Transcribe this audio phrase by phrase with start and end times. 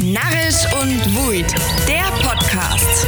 [0.00, 1.52] Narrisch und Wuid,
[1.88, 3.06] der Podcast.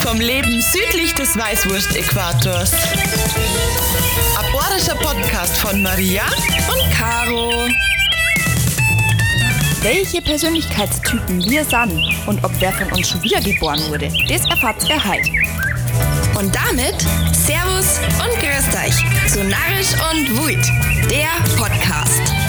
[0.00, 2.72] Vom Leben südlich des Weißwurst-Äquators.
[4.38, 6.22] Aborischer Podcast von Maria
[6.72, 7.68] und Caro.
[9.82, 14.88] Welche Persönlichkeitstypen wir sind und ob wer von uns schon wieder geboren wurde, das erfahrt
[14.88, 15.30] ihr heute.
[16.38, 16.98] Und damit
[17.46, 20.64] Servus und Grüßt euch zu Narrisch und Wuid,
[21.10, 22.41] der Podcast.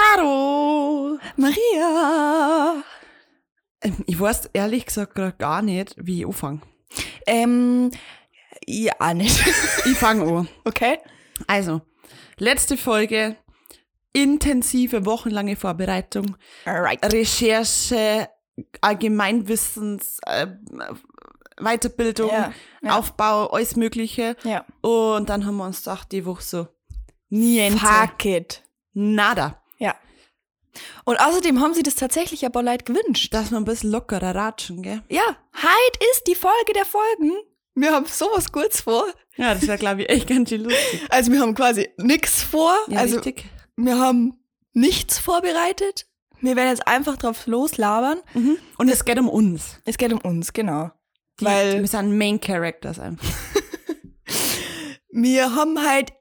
[0.00, 1.18] Caro!
[1.36, 2.82] Maria!
[3.82, 6.60] Ähm, ich weiß ehrlich gesagt grad gar nicht, wie ich anfange.
[7.26, 7.90] Ähm,
[8.66, 9.44] ja, nicht.
[9.86, 10.48] Ich fange an.
[10.64, 10.98] Okay.
[11.46, 11.80] Also,
[12.38, 13.36] letzte Folge,
[14.12, 17.00] intensive, wochenlange Vorbereitung, Alright.
[17.12, 18.28] Recherche,
[18.80, 20.46] Allgemeinwissens, äh,
[21.58, 22.98] Weiterbildung, Ja, ja.
[22.98, 24.36] Aufbau, alles Mögliche.
[24.44, 24.64] Ja.
[24.82, 26.68] Und dann haben wir uns gedacht, die Woche so,
[27.28, 28.62] niente, Fuck it.
[28.92, 29.56] nada.
[31.04, 33.32] Und außerdem haben sie das tatsächlich aber Leute gewünscht.
[33.34, 35.02] Dass wir ein bisschen lockerer ratschen, gell?
[35.08, 37.32] Ja, heute ist die Folge der Folgen.
[37.74, 39.06] Wir haben sowas kurz vor.
[39.36, 41.02] Ja, das wäre, glaube ich, echt ganz schön lustig.
[41.08, 42.74] Also wir haben quasi nichts vor.
[42.88, 43.44] Ja, also richtig.
[43.76, 44.34] wir haben
[44.72, 46.06] nichts vorbereitet.
[46.40, 48.20] Wir werden jetzt einfach drauf loslabern.
[48.34, 48.58] Mhm.
[48.78, 49.78] Und es geht um uns.
[49.84, 50.90] Es geht um uns, genau.
[51.38, 53.26] Die, Weil wir sind Main Characters einfach.
[55.12, 56.12] Wir haben halt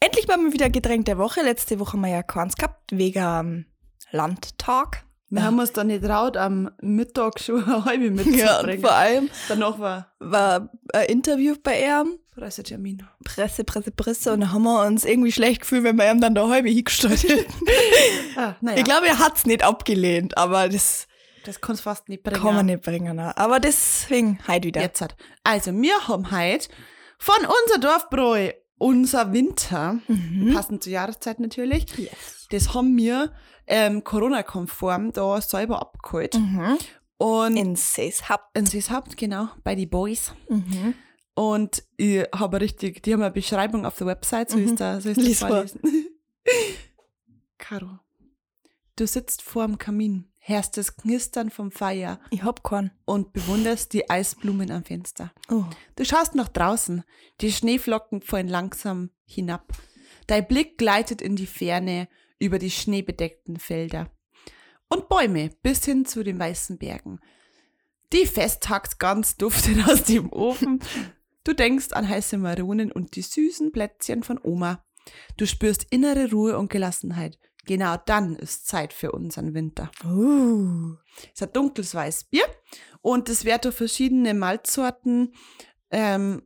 [0.00, 1.42] endlich mal wieder Getränk der Woche.
[1.42, 3.66] Letzte Woche haben wir ja keins gehabt, wegen ähm,
[4.12, 5.04] Landtag.
[5.30, 8.80] Wir haben uns dann nicht traut, am Mittag schon eine halbe Ja, mitzubringen.
[8.82, 12.18] vor allem Danach war war ein Interview bei ihm.
[12.34, 13.02] Pressetermin.
[13.24, 14.32] Presse, Presse, Presse.
[14.32, 17.22] Und da haben wir uns irgendwie schlecht gefühlt, wenn wir ihm dann der halbe hingestellt
[17.24, 17.52] hätten.
[18.36, 21.06] Ah, naja, Ich glaube, er hat's nicht abgelehnt, aber das
[21.44, 22.40] das kannst du fast nicht bringen.
[22.40, 23.16] kann man nicht bringen.
[23.16, 23.36] ne?
[23.36, 24.80] Aber deswegen heute wieder.
[24.80, 25.16] Jetzt hat.
[25.44, 26.68] Also, wir haben heute
[27.18, 28.50] von unser Dorfbräu
[28.82, 30.52] unser Winter, Mhm.
[30.54, 32.46] passend zur Jahreszeit natürlich, Yes.
[32.50, 33.32] das haben wir
[33.68, 36.34] ähm, Corona-konform da selber abgeholt.
[36.34, 36.78] Mhm.
[37.16, 38.56] Und In Seeshaupt.
[38.58, 40.34] in Seeshaupt, genau, bei die Boys.
[40.48, 40.94] Mhm.
[41.34, 44.64] Und ich habe richtig, die haben eine Beschreibung auf der Website, so Mhm.
[44.64, 45.48] ist da, so ist das vor.
[45.48, 45.80] vorlesen.
[47.58, 48.00] Caro,
[48.96, 52.90] du sitzt vorm Kamin, hörst das Knistern vom Feuer Ich hab keinen.
[53.04, 55.32] und bewunderst die Eisblumen am Fenster.
[55.50, 55.64] Oh.
[55.96, 57.04] Du schaust nach draußen,
[57.40, 59.72] die Schneeflocken fallen langsam hinab.
[60.26, 62.08] Dein Blick gleitet in die Ferne
[62.38, 64.10] über die schneebedeckten Felder
[64.88, 67.20] und Bäume bis hin zu den weißen Bergen.
[68.12, 70.80] Die Festtagsgans duftet aus dem Ofen.
[71.44, 74.84] Du denkst an heiße Maronen und die süßen Plätzchen von Oma.
[75.36, 77.38] Du spürst innere Ruhe und Gelassenheit.
[77.64, 79.90] Genau dann ist Zeit für unseren Winter.
[80.04, 80.96] Uh.
[81.26, 82.44] Es ist ein dunkles Weißbier
[83.02, 85.34] und es wird durch verschiedene Malzsorten,
[85.90, 86.42] ähm,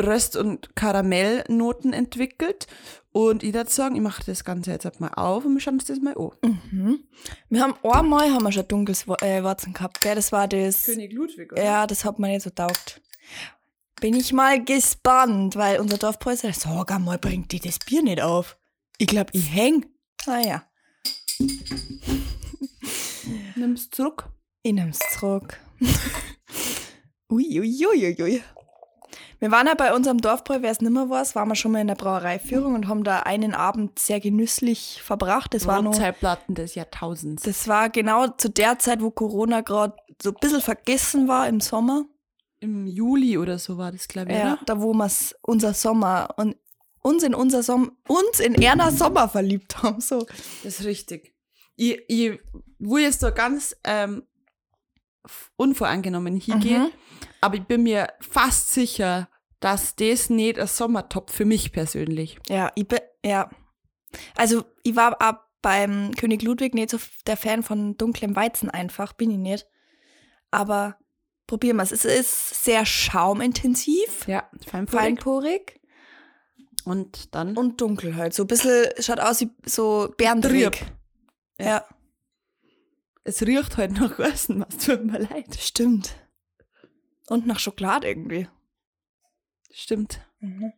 [0.00, 2.66] Röst- und Karamellnoten entwickelt.
[3.12, 5.74] Und ich würde sagen, ich mache das Ganze jetzt halt mal auf und wir schauen
[5.74, 6.30] uns das mal an.
[6.72, 7.04] Mhm.
[7.48, 10.16] Wir haben einmal haben wir schon dunkles äh, Warzen gehabt, gell?
[10.16, 10.88] Das war das.
[10.88, 13.00] Ludwig, Ja, das hat man nicht so taugt.
[14.00, 18.20] Bin ich mal gespannt, weil unser Dorfbräu sagt, sag einmal, bringt die das Bier nicht
[18.20, 18.58] auf.
[18.98, 19.86] Ich glaub, ich häng.
[20.26, 20.62] Naja,
[23.56, 24.28] Nimm's zurück.
[24.62, 25.58] ich nehm's zurück.
[27.30, 28.42] ui, ui, ui, ui.
[29.40, 31.88] Wir waren ja bei unserem Dorfbräu, wer es nimmer weiß, waren wir schon mal in
[31.88, 35.52] der Brauereiführung und haben da einen Abend sehr genüsslich verbracht.
[35.52, 37.42] Das war noch Brotzeitplatten des Jahrtausends.
[37.42, 41.60] Das war genau zu der Zeit, wo Corona gerade so ein bisschen vergessen war im
[41.60, 42.04] Sommer.
[42.60, 44.60] Im Juli oder so war das, glaube ich, Ja, oder?
[44.64, 45.10] da wo wir
[45.42, 46.56] unser Sommer und
[47.06, 50.00] uns in unser Sommer, uns in Erna Sommer verliebt haben.
[50.00, 50.26] So.
[50.62, 51.34] Das ist richtig.
[51.76, 52.38] Ich, ich
[52.78, 54.22] will jetzt da ganz ähm,
[55.56, 56.90] unvoreingenommen hingehen, Mhm.
[57.40, 59.28] aber ich bin mir fast sicher,
[59.60, 62.38] dass das nicht ein Sommertop für mich persönlich.
[62.48, 63.48] Ja, ich bin, ja.
[64.36, 69.14] Also, ich war auch beim König Ludwig nicht so der Fan von dunklem Weizen einfach,
[69.14, 69.66] bin ich nicht.
[70.50, 70.98] Aber
[71.46, 71.92] probieren wir es.
[71.92, 75.00] Es ist sehr schaumintensiv, Ja, feinporig.
[75.00, 75.80] feinporig
[76.84, 78.34] Und dann und dunkel halt.
[78.34, 80.72] So ein bisschen, schaut aus wie so Bärendreck.
[80.76, 80.92] Trieb.
[81.58, 81.86] Ja.
[83.24, 85.54] es riecht halt nach Essen, was tut mir leid.
[85.58, 86.14] Stimmt.
[87.28, 88.48] Und nach Schokolade irgendwie.
[89.72, 90.20] Stimmt.
[90.40, 90.72] Mhm.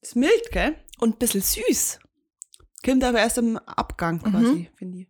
[0.00, 0.76] Ist mild, gell?
[0.98, 1.98] Und ein bisschen süß.
[2.84, 4.20] Kommt aber erst im Abgang Mhm.
[4.30, 5.08] quasi, finde ich.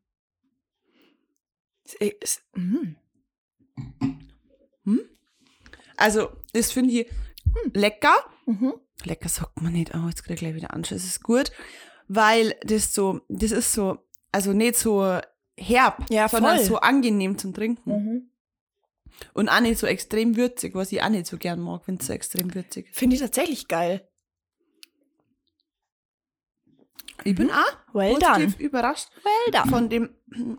[1.85, 2.43] Ist, ist,
[4.85, 4.99] mm.
[5.97, 7.11] Also, das finde ich
[7.73, 8.15] lecker.
[8.47, 8.75] Mhm.
[9.05, 11.03] Lecker sagt man nicht, oh, jetzt krieg ich gleich wieder Anschluss.
[11.03, 11.53] Es ist gut,
[12.09, 13.99] weil das so, das ist so,
[14.33, 15.21] also nicht so
[15.57, 16.65] herb, Ja, sondern voll.
[16.67, 17.91] so angenehm zum Trinken.
[17.91, 18.31] Mhm.
[19.33, 22.07] Und auch nicht so extrem würzig, was ich auch nicht so gern mag, wenn es
[22.09, 22.97] so extrem würzig ist.
[22.99, 24.09] Finde ich tatsächlich geil.
[27.23, 28.65] Ich bin auch Well positiv done.
[28.67, 29.71] überrascht Well done.
[29.71, 30.11] von dem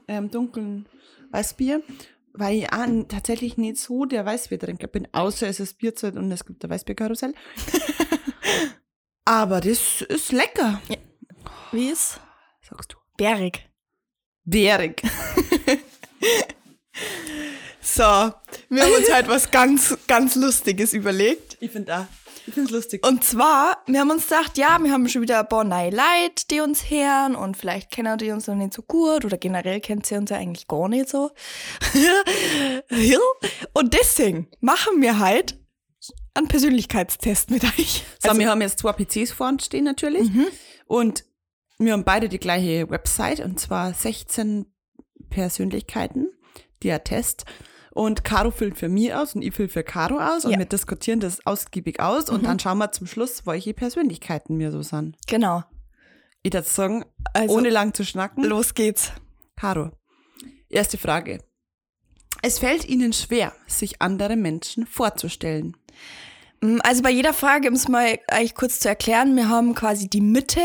[0.08, 0.88] ähm, dunklen
[1.32, 1.82] Weißbier,
[2.38, 6.46] weil ich auch tatsächlich nicht so der Weißbiertrinker bin, außer es ist Bierzeit und es
[6.46, 7.34] gibt ein Weißbierkarussell.
[9.26, 10.82] Aber das ist lecker,
[11.72, 12.20] Wie ist?
[12.62, 12.98] sagst du.
[13.18, 13.70] Bärig.
[14.44, 15.02] Bärig.
[17.82, 21.56] So, wir haben uns halt was ganz, ganz Lustiges überlegt.
[21.60, 22.06] Ich finde auch.
[22.48, 23.06] Ich finde es lustig.
[23.06, 26.46] Und zwar, wir haben uns gedacht, ja, wir haben schon wieder ein paar neue Leute,
[26.50, 30.06] die uns hören und vielleicht kennen die uns noch nicht so gut oder generell kennt
[30.06, 31.32] sie uns ja eigentlich gar nicht so.
[32.90, 33.20] Ja.
[33.74, 35.60] und deswegen machen wir halt
[36.34, 38.04] einen Persönlichkeitstest mit euch.
[38.20, 40.30] So, wir haben jetzt zwei PCs vor uns stehen natürlich.
[40.86, 41.26] Und
[41.78, 44.66] wir haben beide die gleiche Website und zwar 16
[45.30, 46.30] Persönlichkeiten,
[46.84, 47.46] der Test.
[47.96, 50.60] Und Caro füllt für mich aus und ich fülle für Caro aus und Ja.
[50.60, 54.82] wir diskutieren das ausgiebig aus und dann schauen wir zum Schluss, welche Persönlichkeiten wir so
[54.82, 55.16] sind.
[55.28, 55.64] genau.
[56.44, 59.14] Ich würde sagen, Also, ohne lang zu schnacken, los geht's.
[59.56, 59.92] Caro,
[60.70, 61.40] erste Frage.
[62.42, 65.78] Es fällt Ihnen schwer, sich andere Menschen vorzustellen.
[66.62, 70.10] Mm, Also bei jeder Frage, um es mal eigentlich kurz zu erklären, wir haben quasi
[70.10, 70.60] die Mitte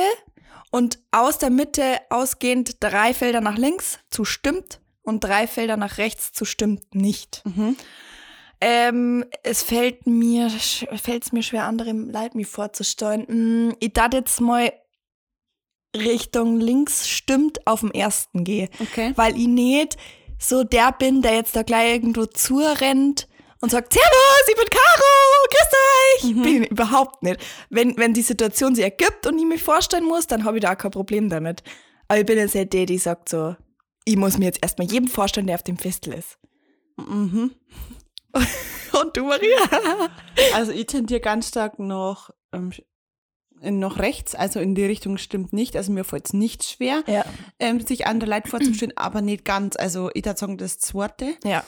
[0.73, 5.99] und aus der Mitte ausgehend drei Felder nach links zu stimmt und drei Felder nach
[5.99, 7.43] rechts zu stimmt nicht.
[8.61, 13.25] Ähm, es fällt mir, fällt es mir schwer, andere Leute mir vorzustellen.
[13.69, 14.71] Mm, Ich darf jetzt mal
[15.97, 19.13] Richtung links stimmt auf dem ersten gehe Okay.
[19.17, 19.97] weil ich nicht
[20.39, 23.27] so der bin, der jetzt da gleich irgendwo zurennt
[23.61, 26.43] und sagt, Servus, ich bin Caro, grüß euch.
[26.45, 27.41] Bin ich überhaupt nicht.
[27.71, 30.73] Wenn, wenn die Situation sich ergibt und ich mich vorstellen muss, dann habe ich da
[30.75, 31.63] auch kein Problem damit.
[32.09, 33.57] Aber ich bin jetzt nicht der, die sagt so,
[34.05, 36.39] ich muss mir jetzt erstmal jedem vorstellen, der auf dem Festel ist.
[36.97, 37.53] Mhm.
[39.01, 39.59] Und du, Maria?
[40.55, 42.73] Also ich tendiere ganz stark noch, ähm,
[43.63, 45.77] noch rechts, also in die Richtung stimmt nicht.
[45.77, 47.25] Also mir fällt es nicht schwer, Ja.
[47.59, 49.77] ähm, sich andere Leute vorzustellen, aber nicht ganz.
[49.77, 51.63] Also ich würde sagen, das zweite, Ja.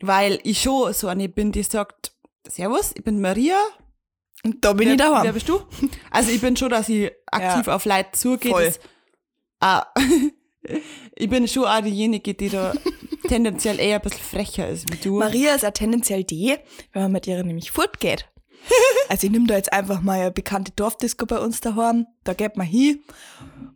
[0.00, 2.12] weil ich schon so eine bin, die sagt,
[2.48, 3.58] Servus, ich bin Maria.
[4.44, 5.24] Und da bin wer, ich daheim.
[5.24, 5.60] Wer bist du?
[6.10, 8.52] Also ich bin schon, dass ich aktiv auf Leute zugehe.
[8.52, 8.64] Voll.
[8.66, 8.80] Das,
[9.60, 9.86] ah,
[11.14, 12.72] ich bin schon auch diejenige, die da
[13.28, 15.18] tendenziell eher ein bisschen frecher ist wie du.
[15.18, 16.56] Maria ist ja tendenziell die,
[16.92, 18.28] wenn man mit ihr nämlich fortgeht.
[19.08, 22.56] Also ich nehme da jetzt einfach mal eine bekannte Dorfdisco bei uns daheim, da geht
[22.56, 22.98] man hin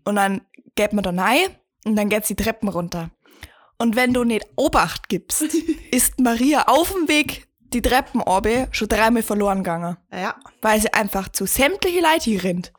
[0.04, 0.40] und dann
[0.74, 1.46] geht man da rein
[1.84, 3.10] und dann geht die Treppen runter.
[3.78, 5.42] Und wenn du nicht Obacht gibst,
[5.92, 10.34] ist Maria auf dem Weg die Treppen runter schon dreimal verloren gegangen, Ja.
[10.62, 12.72] weil sie einfach zu sämtliche Leute hier rennt.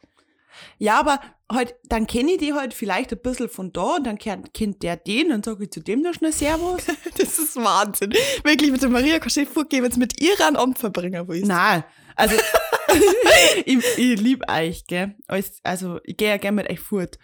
[0.78, 1.22] Ja, aber
[1.54, 4.54] halt, dann kenne ich die halt vielleicht ein bisschen von da und dann kennt,
[4.84, 6.84] der den und sage ich zu dem noch schnell Servus.
[7.18, 8.14] Das ist Wahnsinn.
[8.44, 11.48] Wirklich mit der Maria dir vorgehen, wenn mit ihr einen Abend verbringen willst.
[11.48, 11.84] Nein,
[12.16, 12.36] also
[13.66, 15.16] ich, ich liebe euch, gell.
[15.28, 17.18] Als- Also ich gehe ja gerne mit euch fort.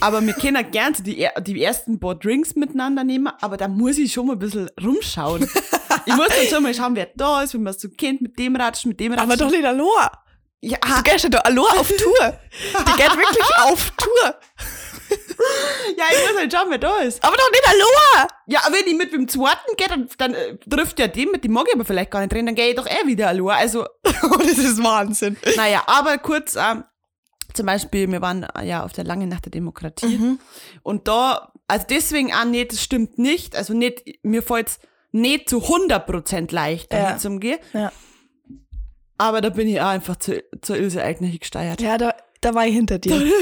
[0.00, 4.12] Aber wir können gern die, die ersten paar Drinks miteinander nehmen, aber da muss ich
[4.12, 5.42] schon mal ein bisschen rumschauen.
[6.06, 8.56] ich muss dann schon mal schauen, wer da ist, wenn man so kennt, mit dem
[8.56, 9.30] ratschen, mit dem ratschen.
[9.30, 10.10] Aber doch nicht Aloha.
[10.60, 12.38] Ja, Du gehst ja Aloha auf Tour.
[12.80, 14.34] Die geht wirklich auf Tour.
[15.96, 17.22] ja, ich muss halt schauen, wer da ist.
[17.22, 18.28] Aber doch nicht Aloha.
[18.46, 21.44] Ja, aber wenn ich mit dem zweiten gehe, dann, dann äh, trifft ja den, mit
[21.44, 23.58] dem mag ich aber vielleicht gar nicht drin, dann gehe ich doch eh wieder allein.
[23.58, 23.86] Also,
[24.22, 25.36] Oh, das ist Wahnsinn.
[25.56, 26.84] naja, aber kurz, ähm,
[27.54, 30.38] zum Beispiel, wir waren äh, ja auf der langen Nacht der Demokratie
[30.82, 34.78] und da, also deswegen auch nicht, das stimmt nicht, also nicht, mir fällt's
[35.12, 37.02] nicht zu 100% leicht, Ja.
[37.02, 37.92] dahin zum Gehen, Ja,
[39.18, 41.80] aber da bin ich auch einfach zu, zur Ilse Eigner hingesteuert.
[41.80, 43.12] ja da, da war ich hinter dir.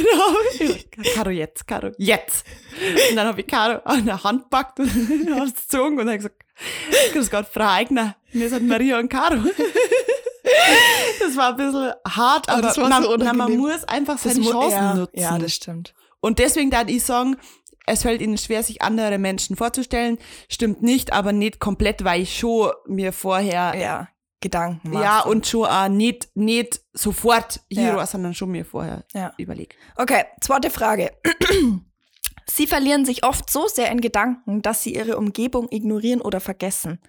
[1.15, 2.47] Caro, jetzt, Caro, jetzt.
[3.11, 4.89] Und dann habe ich Caro an der Hand gepackt und
[5.39, 6.43] hab's gezogen und habe gesagt,
[7.13, 9.37] grüß Gott, Frau Eigner, wir sind Maria und Caro.
[11.21, 14.45] Das war ein bisschen hart, aber, das war man, so man muss einfach Das seine
[14.45, 15.19] mu- Chancen ja, nutzen.
[15.21, 15.95] Ja, das stimmt.
[16.21, 17.37] und deswegen darf ich sagen,
[17.87, 20.19] es fällt ihnen schwer, sich andere Menschen vorzustellen.
[20.49, 24.09] Stimmt nicht, aber nicht komplett, weil ich schon mir vorher, Ja,
[24.45, 25.27] Gedanken machst.
[25.27, 28.07] und schon auch nicht, nicht sofort hier, Ja.
[28.07, 29.33] sondern schon mir vorher Ja.
[29.39, 29.75] überlegt.
[29.97, 31.11] Okay, zweite Frage.
[32.47, 37.01] Sie verlieren sich oft so sehr in Gedanken, dass sie ihre Umgebung ignorieren oder vergessen.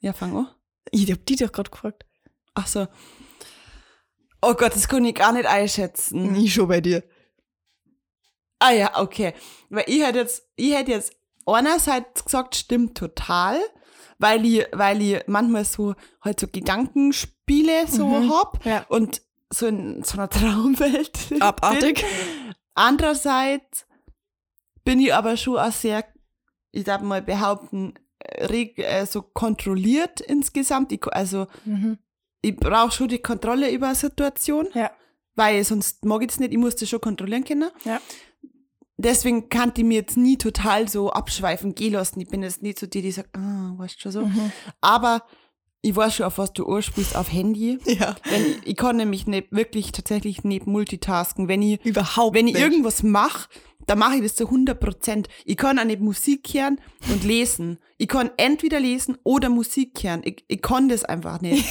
[0.00, 0.48] Ja, fang an.
[0.90, 2.04] Ich hab die doch gerade gefragt.
[2.54, 2.86] Ach so.
[4.42, 6.34] Oh Gott, das kann ich gar nicht einschätzen.
[6.34, 7.04] Ich schon bei dir.
[8.58, 9.32] Ah ja, okay.
[9.70, 11.14] Weil ich hätte jetzt, ich hätte jetzt
[11.46, 13.60] einerseits gesagt, stimmt total,
[14.22, 18.84] weil ich, weil ich manchmal so halt so Gedankenspiele so Mhm, hab ja.
[18.88, 21.10] und so in so einer Traumwelt.
[21.40, 21.96] Abartig.
[21.96, 22.54] bin.
[22.74, 23.86] Andererseits
[24.84, 26.04] bin ich aber schon auch sehr
[26.74, 30.90] ich darf mal behaupten, äh, reg, äh, so kontrolliert insgesamt.
[30.92, 31.98] Ich, also Mhm.
[32.40, 34.90] ich brauche schon die Kontrolle über eine Situation, Ja.
[35.34, 37.70] weil sonst mag ich es nicht, ich muss das schon kontrollieren können.
[37.84, 38.00] Ja.
[39.02, 42.20] Deswegen kann ich mir jetzt nie total so abschweifen gehen lassen.
[42.20, 44.26] Ich bin jetzt nicht so die, die sagt, ah, weißt schon so.
[44.26, 44.52] Mhm.
[44.80, 45.22] Aber
[45.82, 47.78] ich weiß schon, auf was du anspielst, auf Handy.
[47.86, 48.14] Ja.
[48.30, 51.48] Wenn ich, ich kann nämlich nicht, wirklich tatsächlich nicht multitasken.
[51.48, 52.62] Wenn ich, Überhaupt wenn ich nicht.
[52.62, 53.48] irgendwas mache,
[53.86, 55.28] dann mache ich das zu 100 Prozent.
[55.44, 56.80] Ich kann auch nicht Musik hören
[57.10, 57.78] und lesen.
[57.98, 60.22] Ich kann entweder lesen oder Musik hören.
[60.24, 61.64] Ich, ich kann das einfach nicht.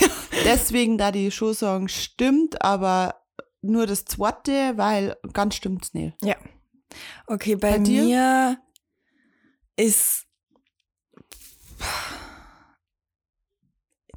[0.45, 3.15] Deswegen, da die schon sagen, stimmt, aber
[3.61, 6.15] nur das zweite, weil ganz stimmt's nicht.
[6.21, 6.35] Ja.
[7.27, 8.57] Okay, bei, Bei mir
[9.75, 10.25] ist.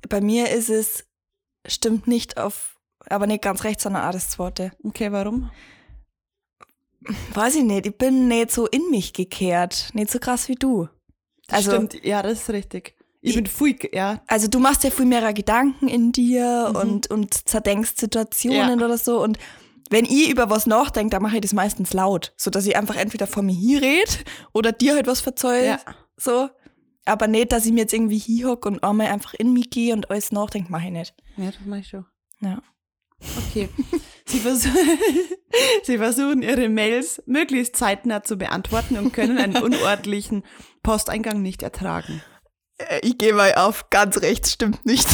[0.08, 1.04] Bei mir ist es,
[1.66, 2.76] stimmt nicht auf,
[3.08, 4.72] aber nicht ganz recht, sondern auch das zweite.
[4.82, 5.50] Okay, warum?
[7.34, 9.90] Weiß ich nicht, ich bin nicht so in mich gekehrt.
[9.94, 10.88] Nicht so krass wie du.
[11.48, 12.96] Also, Stimmt, ja, das ist richtig.
[13.20, 14.22] Ich, Ich- bin viel, ja.
[14.26, 16.76] also du machst ja viel mehr Gedanken in dir Mhm.
[16.76, 18.84] und, und zerdenkst Situationen Ja.
[18.86, 19.22] oder so.
[19.22, 19.38] Und
[19.90, 23.26] wenn ich über was nachdenke, dann mache ich das meistens laut, sodass ich einfach entweder
[23.26, 24.10] vor mir hier rede
[24.52, 25.66] oder dir halt was verzeuge.
[25.66, 25.78] Ja.
[26.16, 26.48] So.
[27.06, 29.92] Aber nicht, dass ich mir jetzt irgendwie hier hocke und einmal einfach in mich gehe
[29.92, 31.14] und alles nachdenke, mache ich nicht.
[31.36, 32.06] Ja, das mache ich schon.
[32.40, 32.62] Ja.
[33.50, 33.68] Okay.
[34.26, 34.66] Sie, vers
[35.84, 40.44] Sie versuchen ihre Mails möglichst zeitnah zu beantworten und können einen unordentlichen
[40.82, 42.22] Posteingang nicht ertragen.
[42.78, 45.06] Äh, Ich gehe mal auf ganz rechts, stimmt nicht.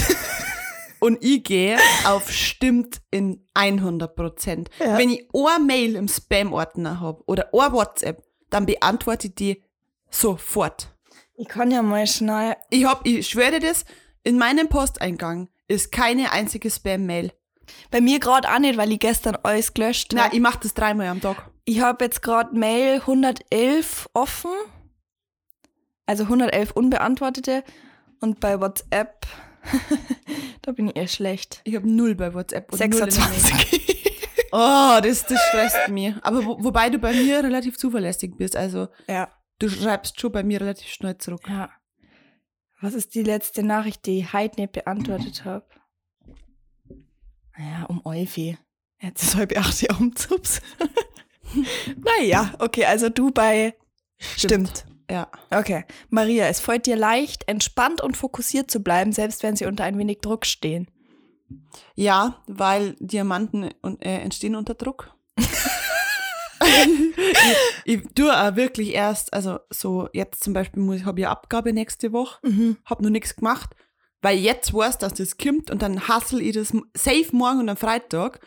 [1.01, 4.71] Und ich gehe auf stimmt in 100 Prozent.
[4.79, 4.99] Ja.
[4.99, 9.63] Wenn ich eine Mail im Spam-Ordner habe oder eine WhatsApp, dann beantworte ich die
[10.11, 10.95] sofort.
[11.35, 12.57] Ich kann ja mal schnell.
[12.69, 13.85] Ich hab, ich schwöre dir das,
[14.23, 17.33] in meinem Posteingang ist keine einzige Spam-Mail.
[17.91, 20.35] Bei mir gerade auch nicht, weil ich gestern alles gelöscht Nein, habe.
[20.37, 21.51] ich mache das dreimal am Tag.
[21.65, 24.51] Ich habe jetzt gerade Mail 111 offen.
[26.07, 27.63] Also 111 unbeantwortete.
[28.21, 29.27] Und bei WhatsApp,
[30.63, 31.61] da bin ich eher schlecht.
[31.65, 32.73] Ich habe null bei WhatsApp.
[32.73, 33.13] und null in der Mail.
[33.13, 33.87] 26.
[34.53, 36.13] Oh, das, das stresst mich.
[36.23, 38.57] Aber wo, wobei du bei mir relativ zuverlässig bist.
[38.57, 39.31] Also ja.
[39.61, 41.43] du schreibst schon bei mir relativ schnell zurück.
[41.49, 41.71] Ja.
[42.81, 45.67] Was ist die letzte Nachricht, die ich heute nicht beantwortet habe?
[47.57, 48.59] Naja, um Eufi.
[49.01, 50.61] Jetzt ist halb acht Jahre um Zups.
[51.97, 53.75] naja, okay, also du bei
[54.19, 54.85] Stimmt.
[55.11, 55.29] Ja.
[55.51, 55.85] Okay.
[56.09, 59.99] Maria, es fällt dir leicht, entspannt und fokussiert zu bleiben, selbst wenn sie unter ein
[59.99, 60.89] wenig Druck stehen.
[61.97, 63.65] Ja, weil Diamanten
[64.01, 65.13] äh, entstehen unter Druck.
[66.63, 71.31] ich, ich tue auch wirklich erst, also so jetzt zum Beispiel muss ich habe ja
[71.31, 72.77] Abgabe nächste Woche, Mhm.
[72.85, 73.71] habe noch nichts gemacht,
[74.23, 77.77] weil jetzt weiß, dass das kommt und dann hassel ich das safe morgen und am
[77.77, 78.41] Freitag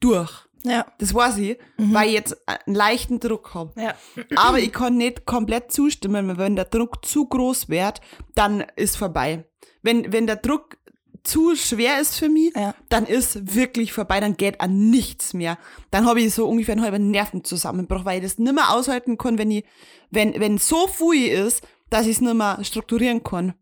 [0.00, 0.45] durch.
[0.66, 0.86] Ja.
[0.98, 1.94] Das weiß ich, Mhm.
[1.94, 3.72] weil ich jetzt einen leichten Druck habe.
[3.80, 3.94] Ja.
[4.36, 8.00] Aber ich kann nicht komplett zustimmen, weil wenn der Druck zu groß wird,
[8.34, 9.44] dann ist vorbei.
[9.82, 10.76] Wenn, wenn der Druck
[11.22, 12.74] zu schwer ist für mich, Ja.
[12.88, 15.58] dann ist wirklich vorbei, dann geht an nichts mehr.
[15.90, 19.36] Dann habe ich so ungefähr einen halben Nervenzusammenbruch, weil ich das nicht mehr aushalten kann,
[19.38, 19.64] wenn ich,
[20.10, 23.54] wenn, wenn so viel ist, dass ich es nicht mehr strukturieren kann.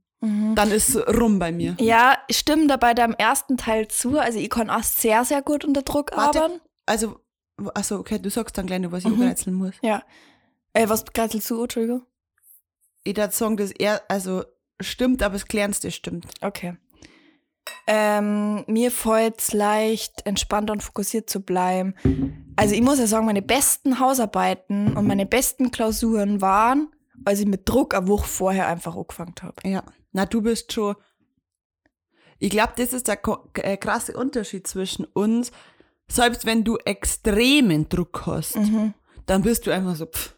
[0.55, 1.77] Dann ist es rum bei mir.
[1.79, 4.19] Ja, stimmt da bei deinem ersten Teil zu.
[4.19, 6.39] Also ich kann auch sehr, sehr gut unter Druck Warte.
[6.45, 6.61] arbeiten.
[6.87, 7.21] Also,
[7.75, 9.55] also okay, du sagst dann gleich noch, was ich Mhm.
[9.55, 9.75] muss.
[9.83, 10.03] Ja.
[10.73, 12.03] Äh, was greiselst du, Entschuldigung?
[13.05, 14.45] Ich würde sagen, dass er, also
[14.81, 16.27] stimmt, aber das Kleinste stimmt.
[16.41, 16.77] Okay.
[17.87, 21.95] Ähm, mir fällt es leicht, entspannt und fokussiert zu bleiben.
[22.57, 26.89] Also ich muss ja sagen, meine besten Hausarbeiten und meine besten Klausuren waren,
[27.25, 29.55] als ich mit Druck eine Woche vorher einfach angefangen habe.
[29.69, 29.83] Ja.
[30.13, 30.97] Na, du bist schon.
[32.39, 33.19] Ich glaube, das ist der
[33.59, 35.51] äh, krasse Unterschied zwischen uns.
[36.09, 38.59] Selbst wenn du extremen Druck hast,
[39.27, 40.35] dann bist du einfach so, pff,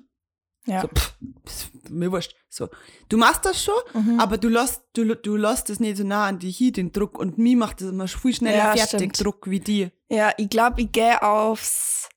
[0.66, 0.82] Ja.
[0.82, 2.34] so, pff, mir wurscht.
[2.48, 2.68] So.
[3.08, 4.18] Du machst das schon, Mhm.
[4.20, 7.18] aber du lässt, du, du lässt es nicht so nah an die hier, den Druck.
[7.18, 9.24] Und mir macht das immer viel schneller Ja, fertig, stimmt.
[9.24, 9.90] Druck wie die.
[10.08, 12.08] Ja, ich glaube, ich gehe aufs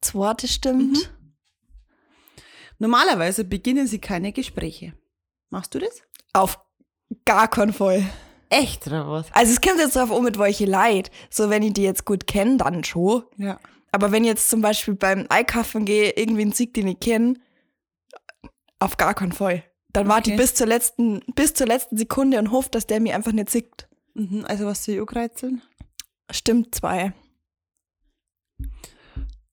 [0.00, 1.12] zweite stimmt.
[2.78, 4.94] Normalerweise beginnen sie keine Gespräche.
[5.50, 6.02] Machst du das?
[6.32, 6.58] Auf
[7.24, 8.04] gar keinen Fall.
[8.50, 9.32] Echt oder was?
[9.32, 11.10] Also es kommt jetzt drauf um, mit welche Leid.
[11.30, 13.22] So, wenn ich die jetzt gut kenne, dann schon.
[13.38, 13.58] Ja.
[13.92, 17.34] Aber wenn ich jetzt zum Beispiel beim Einkaufen gehe, irgendwie einen Sieg, den ich kenne,
[18.80, 19.64] auf gar keinen Fall.
[19.92, 20.42] Dann warte ich Okay.
[20.42, 23.88] bis zur letzten, bis zur letzten Sekunde und hoffe, dass der mir einfach nicht sieht.
[24.14, 25.62] Mhm, also was soll ich angreizeln?
[26.30, 27.12] Stimmt zwei.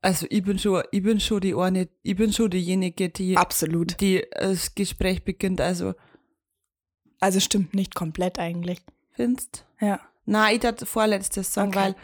[0.02, 4.00] Also ich bin schon, ich bin schon die eine, ich bin schon diejenige, die, Absolut.
[4.00, 5.60] die das Gespräch beginnt.
[5.60, 5.96] Also
[7.20, 8.82] Also stimmt nicht komplett eigentlich.
[9.12, 9.66] findest?
[9.80, 10.00] Ja.
[10.26, 11.80] Nein, ich darf vorletztes sagen, Okay.
[11.80, 11.96] weil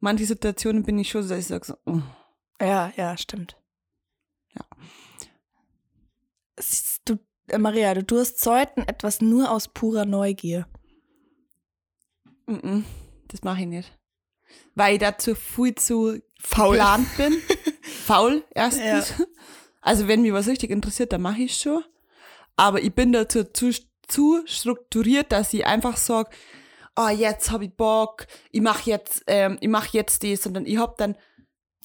[0.00, 2.00] manche Situationen bin ich schon, so, dass ich sage so, oh.
[2.60, 3.56] Ja, ja, stimmt.
[4.54, 4.64] Ja.
[7.06, 10.66] du, äh, Maria, du tust Zeuten etwas nur aus purer Neugier.
[12.46, 12.84] Mhm.
[13.28, 13.92] Das mache ich nicht.
[14.74, 16.76] Weil ich dazu viel zu Faul.
[16.76, 17.34] geplant bin.
[17.82, 19.14] Faul, erstens.
[19.80, 21.82] Also, wenn mich was richtig interessiert, dann mache ich es schon.
[22.56, 23.70] Aber ich bin dazu zu,
[24.10, 26.30] zu strukturiert, dass ich einfach sage,
[26.96, 30.78] oh, jetzt habe ich Bock, ich mache jetzt, ähm, ich mach jetzt das, sondern ich
[30.78, 31.16] hab dann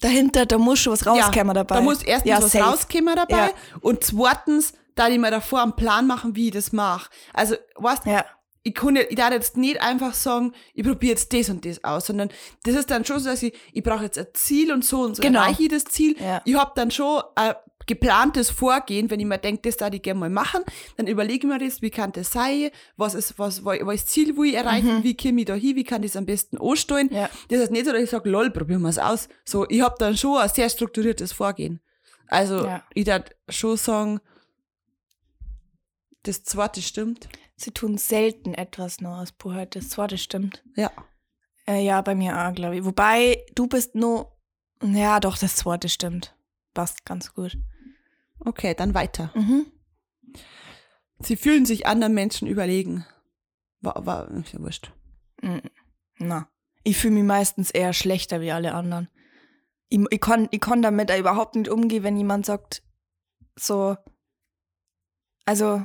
[0.00, 1.76] Dahinter, da muss schon was rauskommen dabei.
[1.76, 2.64] Da muss erstens ja, was safe.
[2.64, 3.50] rauskommen dabei Ja.
[3.80, 7.08] und zweitens, da ich mir davor einen Plan machen, wie ich das mache.
[7.32, 8.22] Also, weißt Ja,
[8.62, 12.08] ich kann ich darf jetzt nicht einfach sagen, ich probiere jetzt das und das aus,
[12.08, 12.28] sondern
[12.64, 15.16] das ist dann schon so, dass ich, ich brauche jetzt ein Ziel und so und
[15.16, 15.40] so Genau.
[15.40, 16.14] erreiche ich das Ziel.
[16.20, 16.42] Ja.
[16.44, 17.54] Ich habe dann schon ein
[17.86, 20.62] geplantes Vorgehen, wenn ich mir denke, das darf ich gerne mal machen,
[20.96, 24.50] dann überlege ich mir das, wie kann das sein, was ist, was, was Ziel will
[24.50, 27.08] ich erreichen, wie komme ich da hin, wie kann ich das am besten anstellen.
[27.10, 27.16] Mhm.
[27.16, 27.30] Ja.
[27.48, 29.28] Das ist nicht so, dass ich sage, lol, probieren wir es aus.
[29.44, 31.80] So, ich habe dann schon ein sehr strukturiertes Vorgehen.
[32.28, 32.82] Also, Ja.
[32.94, 34.20] ich darf schon sagen,
[36.24, 37.28] das zweite stimmt.
[37.56, 39.76] sie tun selten etwas nur aus Purheit.
[39.76, 40.62] Das zweite stimmt.
[40.74, 40.90] Ja.
[41.68, 42.84] Äh, ja, bei mir auch, glaube ich.
[42.84, 44.36] Wobei, du bist nur.
[44.82, 46.34] Ja, doch, das zweite stimmt.
[46.74, 47.56] Passt ganz gut.
[48.46, 49.32] Okay, dann weiter.
[49.34, 49.66] Mhm.
[51.18, 53.04] Sie fühlen sich anderen Menschen überlegen.
[53.80, 54.92] War, war, ist ja wurscht.
[55.42, 55.58] Mm,
[56.18, 56.48] Na.
[56.84, 59.08] Ich fühle mich meistens eher schlechter wie alle anderen.
[59.88, 62.82] Ich, ich, kann, ich kann damit überhaupt nicht umgehen, wenn jemand sagt,
[63.56, 63.96] so.
[65.44, 65.84] Also,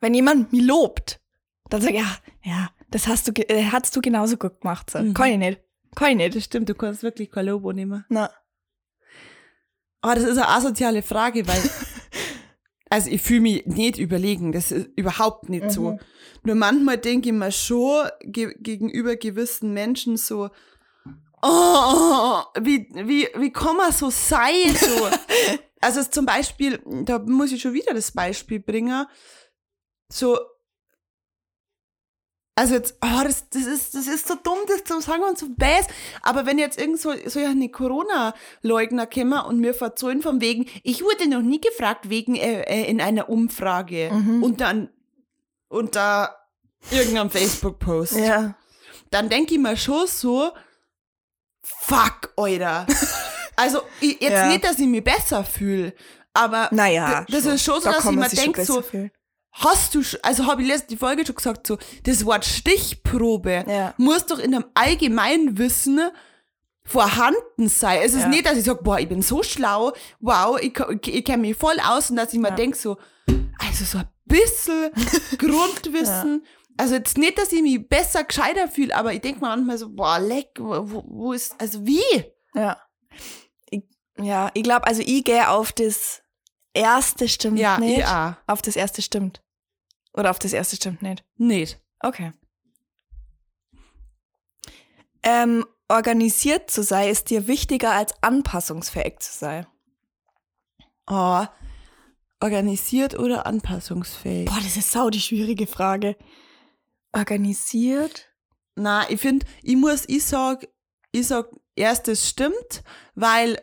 [0.00, 1.20] wenn jemand mich lobt,
[1.68, 4.90] dann sag ich, ja, ja, das hast du, äh, hast du genauso gut gemacht.
[4.90, 5.00] So.
[5.00, 5.14] Mhm.
[5.14, 5.60] Kann ich nicht.
[5.96, 6.36] Kann ich nicht.
[6.36, 8.04] Das stimmt, du kannst wirklich kein Lobo nehmen.
[8.08, 8.30] Na.
[10.00, 11.62] Aber das ist eine asoziale Frage, weil,
[12.90, 15.92] also ich fühle mich nicht überlegen, das ist überhaupt nicht so.
[15.92, 16.00] Mhm.
[16.42, 20.50] Nur manchmal denke ich mir schon ge gegenüber gewissen Menschen so,
[21.42, 24.74] oh, wie, wie, wie kann man so sein?
[24.74, 25.08] So.
[25.80, 29.06] also zum Beispiel, da muss ich schon wieder das Beispiel bringen,
[30.12, 30.38] so,
[32.60, 35.46] also jetzt, oh, das, das, ist, das ist so dumm, das zu sagen und so
[35.56, 35.86] bass.
[36.22, 41.02] Aber wenn jetzt irgend so, so eine Corona-Leugner kommen und mir verzeihen von wegen, ich
[41.02, 44.42] wurde noch nie gefragt wegen äh, äh, in einer Umfrage Mhm.
[44.42, 44.90] und dann
[45.68, 46.36] unter
[46.90, 48.54] irgendeinem Facebook-Post, Ja.
[49.10, 50.50] dann denke ich mir schon so,
[51.62, 52.86] fuck, Alter.
[53.56, 54.48] also ich, jetzt Ja.
[54.48, 55.94] nicht, dass ich mich besser fühle,
[56.34, 57.24] aber Naja.
[57.28, 59.10] das ist schon so, Da dass ich mir schon denke, so, besser fühlen.
[59.52, 63.94] Hast du, also habe ich letzte Folge schon gesagt, so, das Wort Stichprobe Ja.
[63.96, 66.00] muss doch in einem allgemeinen Wissen
[66.84, 68.00] vorhanden sein.
[68.04, 68.28] Es ist Ja.
[68.28, 71.56] nicht, dass ich sage, boah, ich bin so schlau, wow, ich, ich, ich kenne mich
[71.56, 72.54] voll aus und dass ich mir Ja.
[72.54, 72.96] denk so,
[73.58, 74.90] also so ein bisschen
[75.38, 76.44] Grundwissen.
[76.76, 79.88] Also jetzt nicht, dass ich mich besser, gescheiter fühle, aber ich denke mir manchmal so,
[79.90, 82.00] boah, leck, wo, wo- wo ist, also wie?
[82.54, 82.80] Ja.
[83.70, 83.82] Ich,
[84.18, 86.22] ja, ich glaube, also ich gehe auf das
[86.74, 87.98] erste stimmt Ja, nicht.
[87.98, 88.34] ich auch.
[88.46, 89.42] Auf das erste stimmt.
[90.12, 91.24] Oder auf das erste stimmt nicht.
[91.36, 91.80] Nicht.
[92.00, 92.32] Okay.
[95.22, 99.66] Ähm, organisiert zu sein ist dir wichtiger als anpassungsfähig zu sein.
[101.06, 101.44] Oh,
[102.40, 104.46] organisiert oder anpassungsfähig?
[104.48, 106.16] Boah, das ist sau die schwierige Frage.
[107.12, 108.28] Organisiert?
[108.76, 110.66] Na, ich finde, ich muss, ich sag,
[111.12, 112.82] ich sag, erstes stimmt,
[113.14, 113.60] weil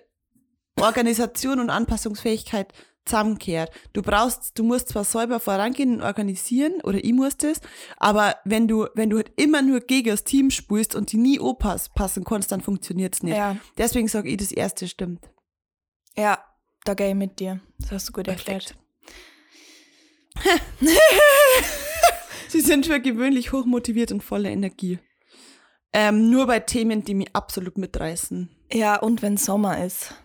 [0.80, 2.72] Organisation und Anpassungsfähigkeit
[3.08, 3.72] zusammenkehrt.
[3.94, 7.62] Du brauchst, du musst zwar selber vorangehen und organisieren, oder ich muss das,
[7.98, 11.40] aber wenn du, wenn du halt immer nur gegen das Team spielst und die nie
[11.60, 13.38] passen kannst, dann funktioniert's nicht.
[13.38, 13.58] Ja.
[13.78, 15.30] Deswegen sage ich, das erste stimmt.
[16.16, 16.40] Ja,
[16.86, 17.60] da gehe ich mit dir.
[17.80, 18.76] Das hast du gut erklärt.
[22.48, 25.00] Sie sind für gewöhnlich hochmotiviert und voller Energie.
[25.94, 28.50] Ähm, nur bei Themen, die mich absolut mitreißen.
[28.72, 30.16] Ja, und wenn Sommer ist.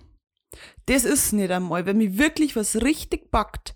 [0.86, 1.86] Das ist nicht einmal.
[1.86, 3.74] Wenn mich wirklich was richtig packt,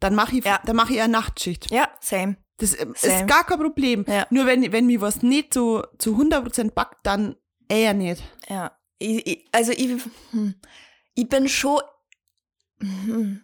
[0.00, 0.60] dann mache ich, Ja.
[0.64, 1.70] dann mache ich eine Nachtschicht.
[1.70, 2.36] Ja, same.
[2.58, 3.14] Das ähm, Same.
[3.14, 4.04] ist gar kein Problem.
[4.08, 4.26] Ja.
[4.30, 7.36] Nur wenn, wenn mich was nicht so zu 100% packt, dann
[7.68, 8.22] eher nicht.
[8.48, 8.76] Ja.
[8.98, 10.54] Ich, ich, also ich, hm,
[11.14, 11.80] ich bin schon,
[12.80, 13.42] hm,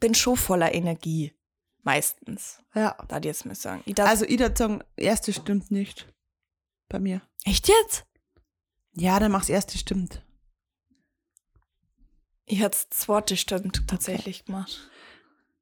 [0.00, 1.32] bin schon voller Energie.
[1.82, 2.60] Meistens.
[2.74, 2.96] Ja.
[3.08, 3.82] Da jetzt mal sagen.
[3.86, 6.12] Ich Also ich würde sagen, erste stimmt nicht.
[6.88, 7.22] Bei mir.
[7.44, 8.04] echt jetzt?
[8.92, 10.22] Ja, dann mach's erste stimmt.
[12.50, 14.90] Ich hätte das zweite stimmt tatsächlich gemacht.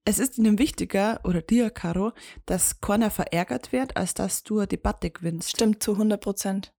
[0.07, 2.13] Es ist ihnen wichtiger, oder dir, Caro,
[2.47, 5.51] dass keiner verärgert wird, als dass du eine Debatte gewinnst.
[5.51, 6.73] Stimmt zu 100 Prozent.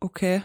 [0.00, 0.42] Okay.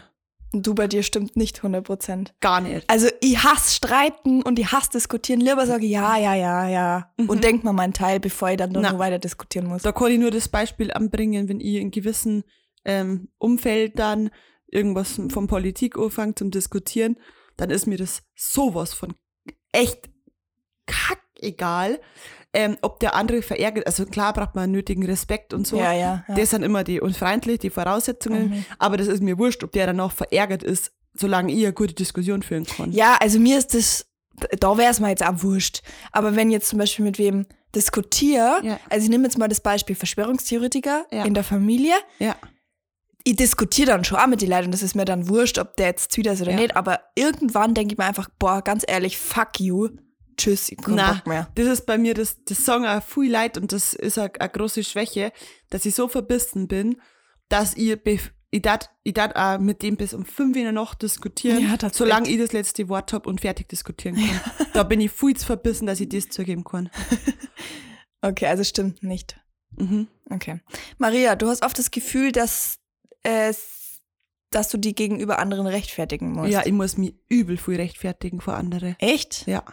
[0.52, 2.34] Und du bei dir stimmt nicht 100 Prozent.
[2.40, 2.88] Gar nicht.
[2.88, 5.40] Also ich hasse streiten und ich hasse diskutieren.
[5.40, 7.12] Lieber sage ich ja, ja, ja, ja.
[7.16, 8.98] Und denk mal meinen Teil, bevor ich dann noch Mhm.
[8.98, 9.82] Weiter diskutieren muss.
[9.82, 12.44] Da kann ich nur das Beispiel anbringen, wenn ich in gewissen
[12.84, 14.30] ähm, Umfeldern
[14.68, 17.16] irgendwas von Politik anfange zum Diskutieren,
[17.56, 19.14] dann ist mir das sowas von
[19.72, 20.10] echt
[20.86, 22.00] kack egal,
[22.54, 25.78] ähm, ob der andere verärgert, also klar braucht man nötigen Respekt und so.
[25.78, 26.24] Ja, ja.
[26.28, 26.34] ja.
[26.34, 28.64] Das sind immer die unfreundlich, die Voraussetzungen, Mhm.
[28.78, 31.94] aber das ist mir wurscht, ob der dann auch verärgert ist, solange ich eine gute
[31.94, 32.92] Diskussion führen kann.
[32.92, 34.06] Ja, also mir ist das,
[34.60, 35.82] da wäre es mir jetzt auch wurscht.
[36.10, 38.78] Aber wenn jetzt zum Beispiel mit wem diskutiere, Ja.
[38.90, 41.24] also ich nehme jetzt mal das Beispiel Verschwörungstheoretiker Ja.
[41.24, 42.36] in der Familie, Ja.
[43.24, 45.76] Ich diskutiere dann schon auch mit den Leuten und das ist mir dann wurscht, ob
[45.76, 46.56] der jetzt wieder ist oder Ja.
[46.60, 49.88] nicht, aber irgendwann denke ich mir einfach, boah, ganz ehrlich, fuck you,
[50.36, 51.48] tschüss, ich kann Na, Bock mehr.
[51.54, 54.48] das ist bei mir, das, das sagen auch viel Leid und das ist eine, eine
[54.50, 55.32] große Schwäche,
[55.70, 57.00] dass ich so verbissen bin,
[57.48, 60.72] dass ihr, bef- ich dat, ich dat auch mit dem bis um fünf in der
[60.72, 64.40] Nacht diskutieren, Ja, solange ich das letzte Wort habe und fertig diskutieren kann.
[64.74, 66.90] Da bin ich viel zu verbissen, dass ich das zugeben kann.
[68.24, 69.36] Okay, also stimmt nicht.
[69.76, 70.06] Mhm.
[70.30, 70.60] Okay.
[70.98, 72.76] Maria, du hast oft das Gefühl, dass
[73.22, 74.02] es,
[74.50, 76.50] dass du die gegenüber anderen rechtfertigen musst.
[76.52, 78.96] Ja, ich muss mich übel viel rechtfertigen vor andere.
[78.98, 79.46] Echt?
[79.46, 79.64] Ja.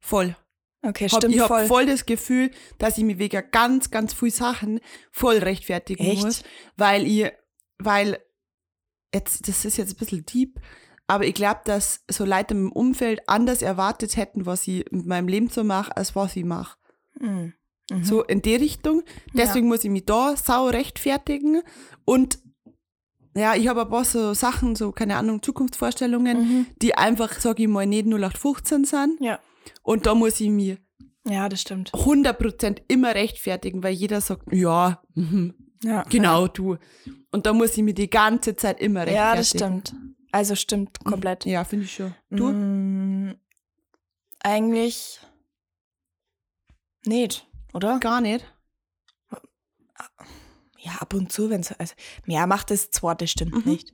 [0.00, 0.36] Voll.
[0.82, 1.66] Okay, Hab, stimmt ich habe voll.
[1.66, 6.22] voll das Gefühl, dass ich mich wegen ganz, ganz viel Sachen voll rechtfertigen Echt?
[6.22, 6.42] muss,
[6.76, 7.32] weil ich,
[7.78, 8.18] weil
[9.12, 10.60] jetzt, das ist jetzt ein bisschen deep,
[11.08, 15.26] aber ich glaube, dass so Leute im Umfeld anders erwartet hätten, was ich mit meinem
[15.26, 16.78] Leben so mache, als was ich mache.
[17.18, 17.54] Mhm.
[17.90, 18.04] Mhm.
[18.04, 19.02] So in die Richtung.
[19.32, 21.62] Deswegen muss ich mich da sau rechtfertigen
[22.04, 22.38] und
[23.34, 26.66] ja, ich habe ein paar so Sachen, so keine Ahnung, Zukunftsvorstellungen, Mhm.
[26.82, 29.20] die einfach, sage ich mal, nicht 0815 sind.
[29.20, 29.38] Ja.
[29.82, 30.78] Und da muss ich mich
[31.24, 31.92] Ja, das stimmt.
[31.92, 36.02] 100% immer rechtfertigen, weil jeder sagt, ja, mhm, Ja.
[36.04, 36.76] genau, du.
[37.30, 39.26] Und da muss ich mir die ganze Zeit immer rechtfertigen.
[39.30, 39.94] Ja, das stimmt.
[40.32, 41.44] Also stimmt komplett.
[41.46, 42.14] Ja, finde ich schon.
[42.30, 42.48] Du?
[42.52, 43.34] Mm,
[44.40, 45.20] eigentlich
[47.04, 47.98] nicht, oder?
[47.98, 48.44] Gar nicht.
[50.80, 51.72] Ja, ab und zu, wenn es.
[51.72, 51.94] Also,
[52.26, 53.72] ja, macht das zweite stimmt Mhm.
[53.72, 53.92] nicht.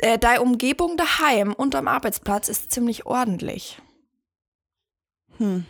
[0.00, 3.80] Äh, deine Umgebung daheim und am Arbeitsplatz ist ziemlich ordentlich.
[5.36, 5.66] Hm.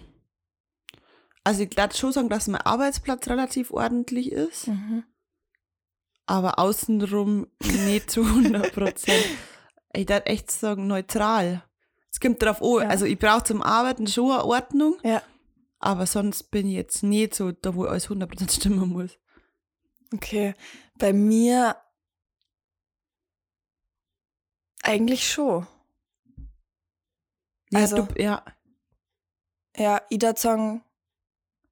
[1.44, 5.05] Also ich glaube schon sagen, dass mein Arbeitsplatz relativ ordentlich ist, Mhm.
[6.27, 7.46] aber außenrum
[7.87, 9.25] nicht zu 100 Prozent.
[9.94, 11.64] ich darf echt sagen, neutral.
[12.12, 12.88] Es kommt drauf an, Ja.
[12.88, 15.23] also ich brauche zum Arbeiten schon eine Ordnung, Ja.
[15.79, 19.18] aber sonst bin ich jetzt nicht so da, wo alles 100% stimmen muss.
[20.14, 20.55] Okay.
[20.99, 21.77] Bei mir
[24.83, 25.66] eigentlich schon.
[27.70, 28.44] Ja, Also- du, ja.
[29.77, 30.83] Ja, Ida sagen,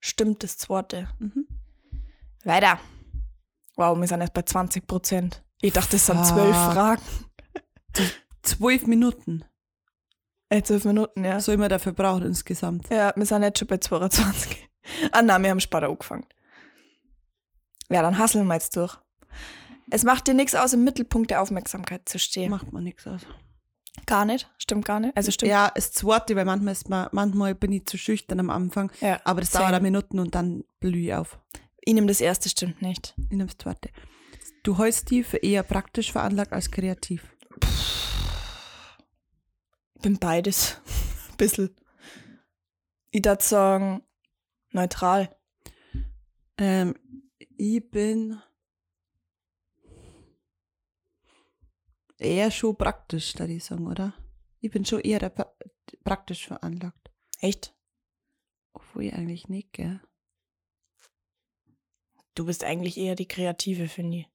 [0.00, 1.08] stimmt das zweite.
[1.18, 1.46] Mhm.
[2.44, 2.78] Weiter.
[3.74, 5.42] Wow, wir sind jetzt bei 20 Prozent.
[5.60, 6.54] Ich dachte, es sind zwölf.
[6.54, 7.02] Fragen.
[8.42, 9.44] Zwölf Minuten
[10.50, 11.40] Äh, zwölf Minuten, ja.
[11.40, 12.88] soll man dafür brauchen insgesamt.
[12.88, 14.66] Ja, wir sind jetzt schon bei 22.
[15.12, 16.24] ah, nein, wir haben später angefangen.
[17.90, 18.96] Ja, dann hasseln wir jetzt durch.
[19.90, 22.50] Es macht dir nichts aus, im Mittelpunkt der Aufmerksamkeit zu stehen.
[22.50, 23.22] Macht man nichts aus.
[24.06, 24.50] Gar nicht?
[24.58, 25.16] Stimmt gar nicht?
[25.16, 25.50] Also stimmt.
[25.50, 29.20] Ja, das zweite, weil manchmal, ist man, manchmal bin ich zu schüchtern am Anfang, Ja,
[29.24, 29.62] aber das same.
[29.64, 31.38] dauert eine Minuten und dann blühe ich auf.
[31.80, 33.14] Ich nehme das erste, stimmt nicht.
[33.16, 33.88] Ich nehme das zweite.
[34.62, 37.34] Du hältst die für eher praktisch veranlagt als kreativ.
[39.94, 40.80] Ich bin beides.
[41.38, 41.74] Bisschen.
[43.10, 44.02] Ich würde sagen,
[44.72, 45.34] neutral.
[46.58, 46.94] Ähm,
[47.58, 48.40] ich bin
[52.18, 54.14] eher schon praktisch, da ich sagen, oder?
[54.60, 55.52] Ich bin schon eher pra
[56.04, 57.10] praktisch veranlagt.
[57.40, 57.74] Echt?
[58.72, 60.00] Obwohl ich eigentlich nicht, gell?
[62.34, 64.28] Du bist eigentlich eher die Kreative, finde ich.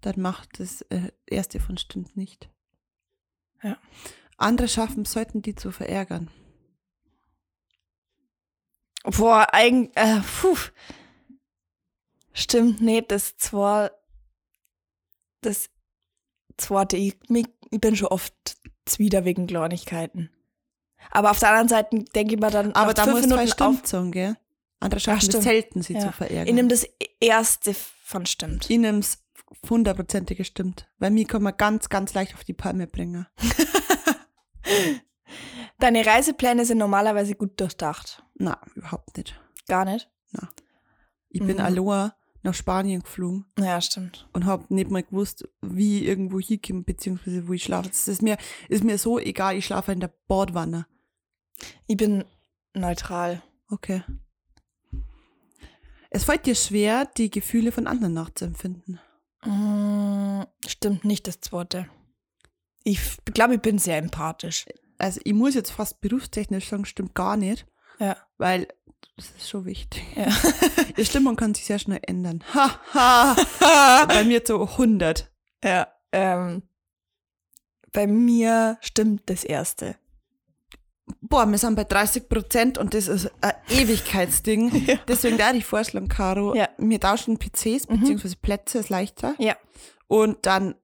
[0.00, 2.48] Dann macht das äh, erste von stimmt nicht.
[3.62, 3.78] Ja.
[4.36, 6.30] Andere schaffen, sollten die zu verärgern.
[9.04, 10.56] Boah, eigentlich, äh, puh.
[12.34, 13.90] Stimmt nicht, das zwar,
[15.42, 15.68] das
[16.56, 18.34] zweite, ich, ich bin schon oft
[18.86, 20.30] zwider wegen Kleinigkeiten.
[21.10, 23.46] Aber auf der anderen Seite denke ich mir dann, Aber da muss man
[23.84, 24.36] sagen, gell?
[24.80, 26.00] Andere schaffen es selten, sie Ja.
[26.00, 26.48] zu verärgern.
[26.48, 26.86] Ich nehme das
[27.20, 28.68] erste von stimmt.
[28.70, 29.18] Ich nehme es
[29.68, 30.88] hundertprozentig gestimmt.
[30.98, 33.26] Weil mir kann man ganz, ganz leicht auf die Palme bringen.
[35.78, 38.22] Deine Reisepläne sind normalerweise gut durchdacht.
[38.34, 39.38] Na, überhaupt nicht.
[39.66, 40.08] Gar nicht?
[41.28, 41.60] Ich bin Mhm.
[41.62, 44.28] Aloha nach Spanien geflogen Ja, stimmt.
[44.32, 47.88] und habe nicht mal gewusst, wie ich irgendwo hinkomme, beziehungsweise wo ich schlafe.
[47.88, 48.36] Das ist mir,
[48.68, 50.86] ist mir so egal, ich schlafe in der Bordwanne.
[51.86, 52.24] Ich bin
[52.74, 53.42] neutral.
[53.68, 54.02] Okay.
[56.10, 59.00] Es fällt dir schwer, die Gefühle von anderen nachzuempfinden.
[59.44, 61.86] Mm, stimmt nicht das zweite.
[62.84, 64.66] Ich glaube, ich bin sehr empathisch.
[64.98, 67.66] Also ich muss jetzt fast berufstechnisch sagen, stimmt gar nicht,
[67.98, 68.16] Ja.
[68.36, 68.68] weil
[69.16, 70.02] das ist schon wichtig.
[70.16, 70.28] ja.
[70.96, 72.42] Die Stimmung kann sich sehr schnell ändern.
[72.54, 74.04] Ha, ha.
[74.08, 75.30] Bei mir so 100.
[75.64, 76.62] Ja, ähm,
[77.92, 79.96] bei mir stimmt das erste.
[81.20, 84.98] Boah, wir sind bei 30 Prozent und das ist ein Ewigkeitsding.
[85.06, 86.54] Deswegen da die Vorschlag, Caro.
[86.54, 86.68] Ja.
[86.78, 89.34] Wir tauschen PCs beziehungsweise Plätze, ist leichter.
[89.38, 89.56] Ja.
[90.08, 90.74] Und dann,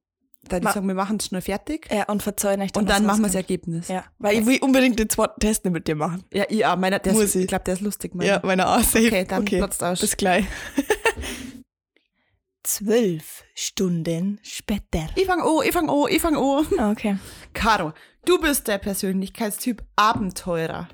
[0.48, 1.88] da die Ma- sagen, wir machen es schnell fertig.
[1.92, 3.88] Ja, und verzeihen euch und dann machen wir das Ergebnis.
[3.88, 6.24] Ja, weil ich will unbedingt den zweiten Test nicht mit dir machen.
[6.32, 6.76] Ja, ich auch.
[6.76, 7.42] Meiner, der Muss ist, ich.
[7.42, 8.14] ich glaube, der ist lustig.
[8.14, 8.40] Meiner.
[8.44, 8.80] meiner auch.
[8.82, 9.06] Safe.
[9.06, 10.00] Okay, dann platzt aus.
[10.00, 10.44] Bis gleich.
[12.62, 15.06] Zwölf Stunden später.
[15.14, 16.90] Ich fang an, ich fang an, ich fang an.
[16.92, 17.16] Okay.
[17.54, 17.92] Caro,
[18.26, 20.88] du bist der Persönlichkeitstyp Abenteurer.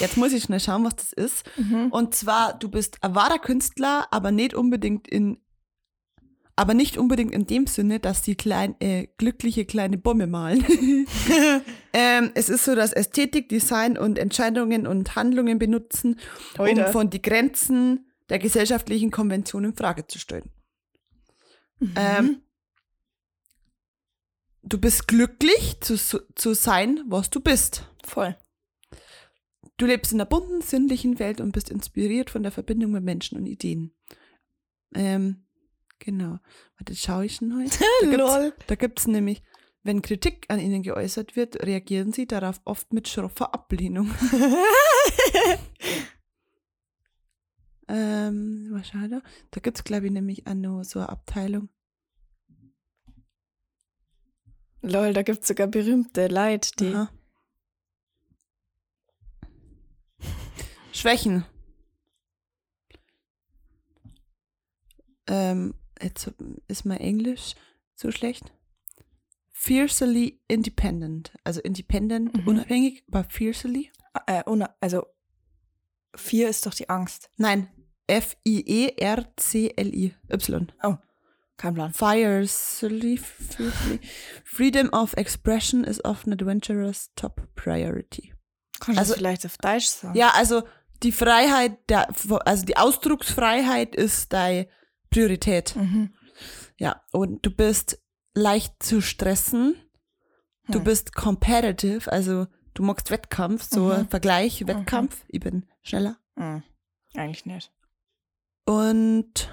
[0.00, 1.44] Jetzt muss ich schnell schauen, was das ist.
[1.56, 1.88] Mhm.
[1.90, 5.38] Und zwar, du bist ein wahrer Künstler, aber nicht unbedingt in,
[6.58, 10.64] aber nicht unbedingt in dem Sinne, dass die klein, äh, glückliche kleine Bombe malen.
[11.92, 16.18] ähm, es ist so, dass Ästhetik, Design und Entscheidungen und Handlungen benutzen,
[16.58, 16.90] um Oida.
[16.90, 20.50] von die Grenzen der gesellschaftlichen Konvention in Frage zu stellen.
[21.94, 22.42] Ähm,
[24.64, 27.88] du bist glücklich zu, zu sein, was du bist.
[28.02, 28.36] Voll.
[29.76, 33.38] Du lebst in einer bunten, sinnlichen Welt und bist inspiriert von der Verbindung mit Menschen
[33.38, 33.94] und Ideen.
[34.96, 35.44] Ähm,
[35.98, 36.38] genau.
[36.78, 37.78] Warte, schaue ich schon heute.
[38.00, 38.52] Da gibt's, Lol.
[38.66, 39.42] da gibt's nämlich,
[39.82, 44.10] wenn Kritik an ihnen geäußert wird, reagieren sie darauf oft mit schroffer Ablehnung.
[47.88, 49.22] ähm, was schade.
[49.50, 51.68] Da gibt's glaube ich, nämlich auch noch so eine Abteilung.
[54.82, 56.94] Lol, da gibt's sogar berühmte Leute, die.
[56.94, 57.10] Aha.
[60.92, 61.44] Schwächen.
[65.28, 66.30] Ähm, jetzt
[66.68, 67.54] ist mein Englisch
[67.94, 68.52] so schlecht.
[69.52, 71.32] Fiercely independent.
[71.44, 72.46] Also independent, Mhm.
[72.48, 73.90] unabhängig, aber fiercely?
[74.26, 75.06] Äh, una- also,
[76.14, 77.30] vier ist doch die Angst.
[77.36, 77.68] Nein.
[78.08, 78.14] E
[78.98, 80.14] F-I-E-R-C-L-I.
[80.30, 80.98] Y.
[81.56, 81.92] Kein Plan.
[81.92, 84.00] Fiercely, fiercely.
[84.44, 88.32] Freedom of expression is often adventurous top priority.
[88.78, 90.16] Kannst du Also- das vielleicht auf Deutsch sagen?
[90.16, 90.62] Ja, also
[91.02, 92.08] die Freiheit, der,
[92.46, 94.68] also die Ausdrucksfreiheit ist deine
[95.10, 95.76] Priorität.
[95.76, 96.14] Mhm.
[96.78, 98.00] Ja, und du bist
[98.34, 99.74] leicht zu stressen.
[100.68, 100.84] Du Hm.
[100.84, 104.08] bist competitive, also du magst Wettkampf, so Mhm.
[104.08, 105.24] Vergleich, Wettkampf.
[105.28, 106.18] Ich bin schneller.
[106.36, 106.62] Mhm.
[107.14, 107.72] Eigentlich nicht.
[108.66, 109.50] Und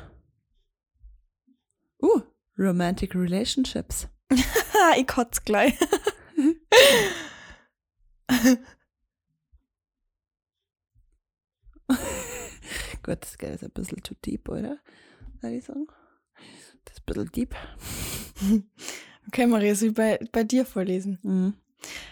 [2.01, 2.21] uh,
[2.57, 4.07] romantic relationships.
[4.97, 5.73] Ich kotze gleich.
[13.03, 14.79] Gut, das geht jetzt ein bisschen zu deep, oder?
[15.45, 15.87] Soll ich sagen?
[16.85, 17.55] Das ist ein bisschen deep.
[19.27, 21.17] Okay, Maria, soll ich bei, bei dir vorlesen?
[21.23, 21.55] Mhm.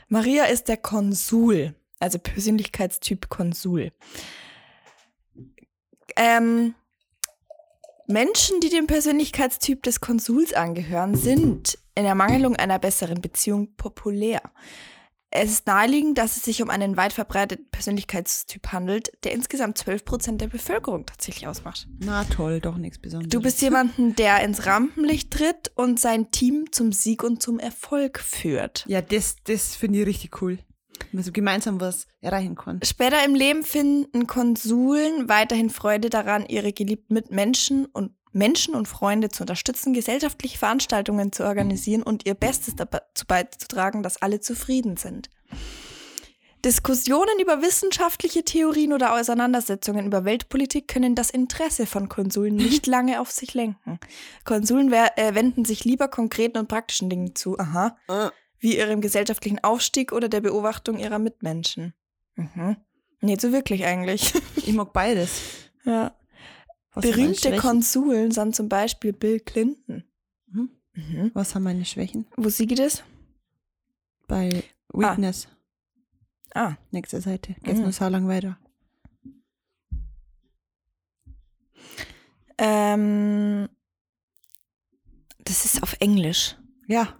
[0.07, 3.91] Maria ist der Konsul, also Persönlichkeitstyp Konsul.
[6.15, 6.73] Ähm,
[8.07, 14.41] Menschen, die dem Persönlichkeitstyp des Konsuls angehören, sind in Ermangelung einer besseren Beziehung populär.
[15.35, 20.37] Es ist naheliegend, dass es sich um einen weit verbreiteten Persönlichkeitstyp handelt, der insgesamt 12%
[20.37, 21.87] der Bevölkerung tatsächlich ausmacht.
[21.97, 23.31] Na toll, doch nichts Besonderes.
[23.31, 28.19] Du bist jemanden, der ins Rampenlicht tritt und sein Team zum Sieg und zum Erfolg
[28.19, 28.85] führt.
[28.87, 30.59] Ja, das, das finde ich richtig cool.
[30.99, 32.79] Wenn man so gemeinsam was erreichen kann.
[32.83, 39.29] Später im Leben finden Konsuln weiterhin Freude daran, ihre geliebten Mitmenschen und Menschen und Freunde
[39.29, 45.29] zu unterstützen, gesellschaftliche Veranstaltungen zu organisieren und ihr Bestes dazu beizutragen, dass alle zufrieden sind.
[46.65, 53.19] Diskussionen über wissenschaftliche Theorien oder Auseinandersetzungen über Weltpolitik können das Interesse von Konsuln nicht lange
[53.19, 53.99] auf sich lenken.
[54.45, 58.31] Konsuln äh, wenden sich lieber konkreten und praktischen Dingen zu, aha, Ah.
[58.59, 61.93] wie ihrem gesellschaftlichen Aufstieg oder der Beobachtung ihrer Mitmenschen.
[62.35, 62.77] Mhm.
[63.19, 64.33] Nicht so wirklich eigentlich.
[64.55, 65.41] Ich mag beides.
[65.83, 66.15] Ja.
[66.93, 67.55] Was Berühmte?
[67.57, 70.03] Konsuln sind zum Beispiel Bill Clinton.
[70.47, 70.69] Mhm.
[70.93, 71.31] Mhm.
[71.33, 72.27] Was haben meine Schwächen?
[72.37, 73.03] Wo sie geht es?
[74.27, 75.47] Bei Weakness.
[76.53, 77.55] Ah, Nächste Seite.
[77.63, 77.83] Geht's Mhm.
[77.83, 78.57] nur so lang weiter.
[82.57, 83.67] ähm,
[85.43, 86.55] das ist auf Englisch.
[86.87, 87.17] Ja.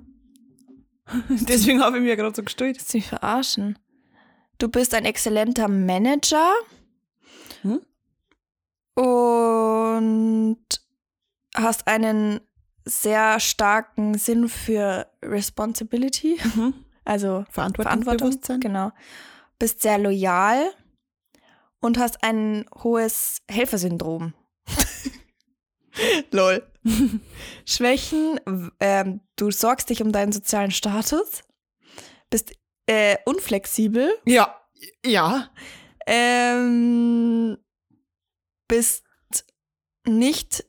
[1.30, 2.80] Deswegen habe ich mir gerade so gestellt.
[2.94, 3.78] Mich verarschen?
[4.60, 6.54] Du bist ein exzellenter Manager
[7.64, 7.82] Hm?
[8.96, 10.58] Und
[11.56, 12.42] hast einen
[12.86, 16.74] sehr starken Sinn für Responsibility, Mhm.
[17.06, 18.60] also Verantwortung, Verantwortungsbewusstsein.
[18.60, 18.92] genau.
[19.60, 20.72] Bist sehr loyal
[21.80, 24.34] und hast ein hohes Helfersyndrom.
[26.32, 26.66] Lol.
[27.66, 28.40] Schwächen,
[28.80, 31.44] ähm, du sorgst dich um deinen sozialen Status,
[32.30, 32.54] bist
[32.88, 34.60] äh, unflexibel, Ja.
[35.06, 35.50] Ja.
[36.08, 37.58] ähm,
[38.74, 39.04] bist
[40.08, 40.66] nicht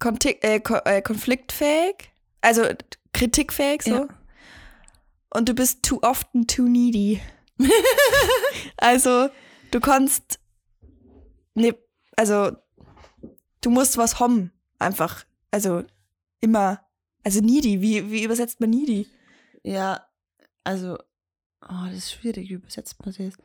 [0.00, 2.64] konti- äh, äh, konfliktfähig, also
[3.12, 3.94] kritikfähig so.
[3.94, 4.08] Ja.
[5.30, 7.20] und du bist too often too needy.
[8.76, 9.28] also,
[9.70, 10.40] du kannst.
[11.54, 11.76] Ne,
[12.16, 12.56] also,
[13.60, 14.52] du musst was haben.
[14.80, 15.24] Einfach.
[15.52, 15.84] Also,
[16.40, 16.84] immer.
[17.22, 17.80] Also, needy.
[17.82, 19.06] Wie, wie übersetzt man needy?
[19.62, 20.04] Ja,
[20.64, 20.98] also,
[21.62, 23.38] oh, das ist schwierig, wie übersetzt man das?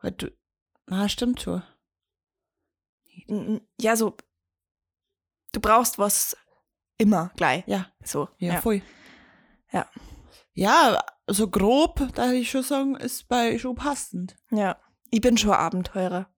[0.00, 0.30] Weil du,
[0.86, 1.64] ah, stimmt schon.
[3.80, 4.16] Ja, so.
[5.52, 6.36] Du brauchst was
[6.98, 7.64] immer gleich.
[7.66, 8.28] Ja, So.
[8.38, 8.82] ja, voll.
[9.72, 9.88] Ja.
[10.52, 14.36] Ja, so grob, da würde ich schon sagen, ist bei schon passend.
[14.50, 14.78] Ja.
[15.10, 16.28] Ich bin schon Abenteurer.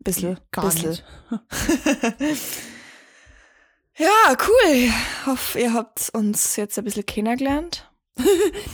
[0.00, 0.38] Bissl.
[0.50, 0.88] Gar bissl.
[0.88, 1.04] nicht.
[3.98, 4.90] Ja, cool.
[5.26, 7.88] Hoffe, ihr habt uns jetzt ein bisschen kennengelernt.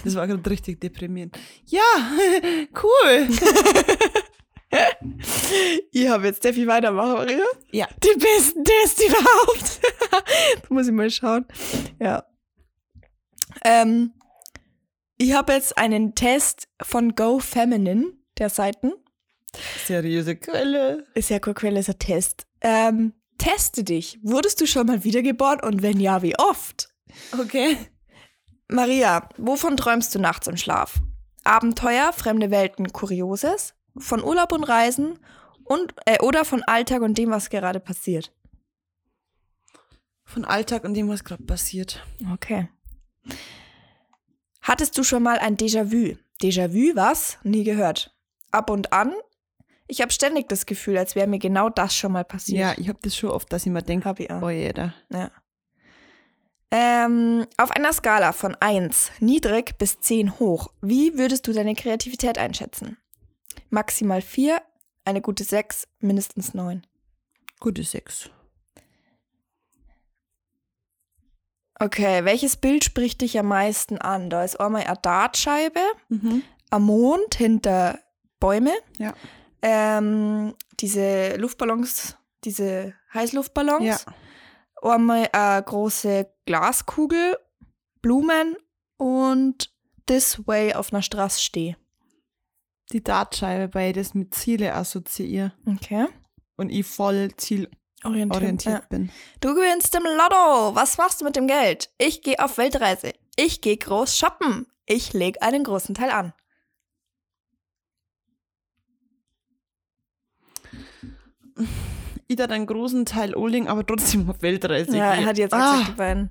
[0.05, 1.37] Das war gerade richtig deprimierend.
[1.64, 1.81] Ja,
[2.83, 3.29] cool.
[5.90, 7.44] Ich habe jetzt Steffi weitermachen, Maria.
[7.72, 7.88] Ja.
[8.04, 9.81] Die besten Tests überhaupt.
[10.62, 11.46] da muss ich mal schauen.
[11.98, 12.24] Ja.
[13.64, 14.12] Ähm,
[15.16, 18.92] ich habe jetzt einen Test von Go Feminine, der Seiten.
[19.87, 21.07] Seriöse Quelle.
[21.14, 22.46] Ist ja keine Quelle, ist ein Test.
[22.61, 24.18] Ähm, teste dich.
[24.22, 26.90] Wurdest du schon mal wiedergeboren und wenn ja, wie oft?
[27.38, 27.78] Okay.
[28.68, 31.00] Maria, wovon träumst du nachts im Schlaf?
[31.42, 35.18] Abenteuer, fremde Welten, Kurioses, von Urlaub und Reisen
[35.64, 38.32] und äh, oder von Alltag und dem, was gerade passiert.
[40.24, 42.04] Von Alltag und dem, was gerade passiert.
[42.32, 42.68] Okay.
[44.61, 46.16] Hattest du schon mal ein Déjà-vu?
[46.42, 47.38] Déjà-vu, was?
[47.42, 48.14] Nie gehört.
[48.50, 49.14] Ab und an.
[49.87, 52.58] Ich habe ständig das Gefühl, als wäre mir genau das schon mal passiert.
[52.58, 54.42] Ja, ich habe das schon oft, dass ich mir denke, Hab ich auch.
[54.42, 54.94] oh jeder.
[55.11, 55.30] Ja.
[56.70, 62.37] Ähm, auf einer Skala von 1 niedrig bis 10 hoch, wie würdest du deine Kreativität
[62.37, 62.98] einschätzen?
[63.70, 64.61] Maximal 4,
[65.04, 66.87] eine gute 6, mindestens 9.
[67.61, 68.31] Gute Sex.
[71.81, 74.31] Okay, welches Bild spricht dich am meisten an?
[74.31, 76.42] Da ist einmal eine Dartscheibe, Mhm.
[76.70, 77.98] ein Mond hinter
[78.40, 79.14] Bäume, Ja.
[79.62, 83.98] ähm, diese Luftballons, diese Heißluftballons, Ja.
[84.83, 87.37] einmal eine große Glaskugel,
[88.02, 88.57] Blumen
[88.96, 89.72] und
[90.07, 91.76] This Way auf einer Straße stehe.
[92.92, 96.07] Die Dartscheibe, weil ich das mit Ziele assoziiere Okay.
[96.57, 98.83] und ich voll zielorientiert Orientiert.
[98.83, 98.88] Ja.
[98.88, 99.11] bin.
[99.40, 100.74] Du gewinnst im Lotto.
[100.74, 101.90] Was machst du mit dem Geld?
[101.98, 103.12] Ich gehe auf Weltreise.
[103.37, 104.66] Ich gehe groß shoppen.
[104.87, 106.33] Ich lege einen großen Teil an.
[112.27, 114.96] Ich da einen großen Teil Oling, aber trotzdem auf Weltreise.
[114.96, 116.31] ja, er hat jetzt auch ah, gesagt, die beiden.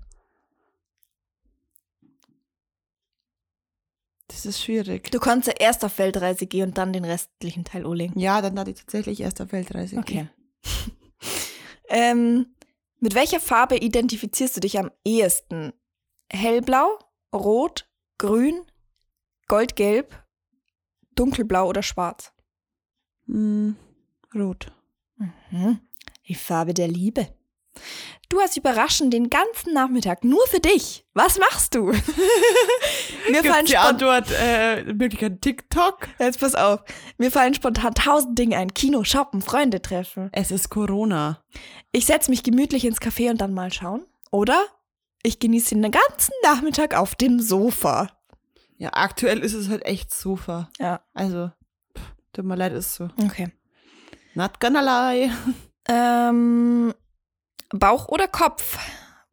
[4.37, 5.09] Das ist schwierig.
[5.09, 8.19] Du kannst ja erst auf Weltreise gehen und dann den restlichen Teil anlegen.
[8.19, 9.97] Ja, dann hatte ich tatsächlich erst auf Weltreise.
[9.97, 10.29] Okay.
[11.89, 12.45] ähm,
[12.99, 15.73] mit welcher Farbe identifizierst du dich am ehesten?
[16.31, 16.99] Hellblau,
[17.33, 18.61] rot, grün,
[19.47, 20.23] goldgelb,
[21.15, 22.31] dunkelblau oder schwarz?
[23.25, 23.75] Hm,
[24.35, 24.71] rot.
[25.15, 25.79] Mhm.
[26.27, 27.27] Die Farbe der Liebe.
[28.29, 31.05] Du hast überraschend den ganzen Nachmittag nur für dich.
[31.13, 31.85] Was machst du?
[33.29, 36.07] Mir fallen Gibt's die spontan, Antwort, äh, Möglichkeit TikTok?
[36.19, 36.81] jetzt pass auf.
[37.17, 38.73] Mir fallen spontan tausend Dinge ein.
[38.73, 40.29] Kino, shoppen, Freunde treffen.
[40.33, 41.41] Es ist Corona.
[41.93, 44.05] Ich setze mich gemütlich ins Café und dann mal schauen.
[44.29, 44.61] Oder
[45.23, 48.09] ich genieße den ganzen Nachmittag auf dem Sofa.
[48.77, 50.69] Ja, aktuell ist es halt echt Sofa.
[50.79, 51.49] Ja, Also,
[51.97, 53.07] pff, tut mir leid, ist so.
[53.23, 53.51] okay.
[54.35, 55.31] Not gonna lie.
[55.89, 56.93] Ähm,
[57.69, 58.77] Bauch oder Kopf?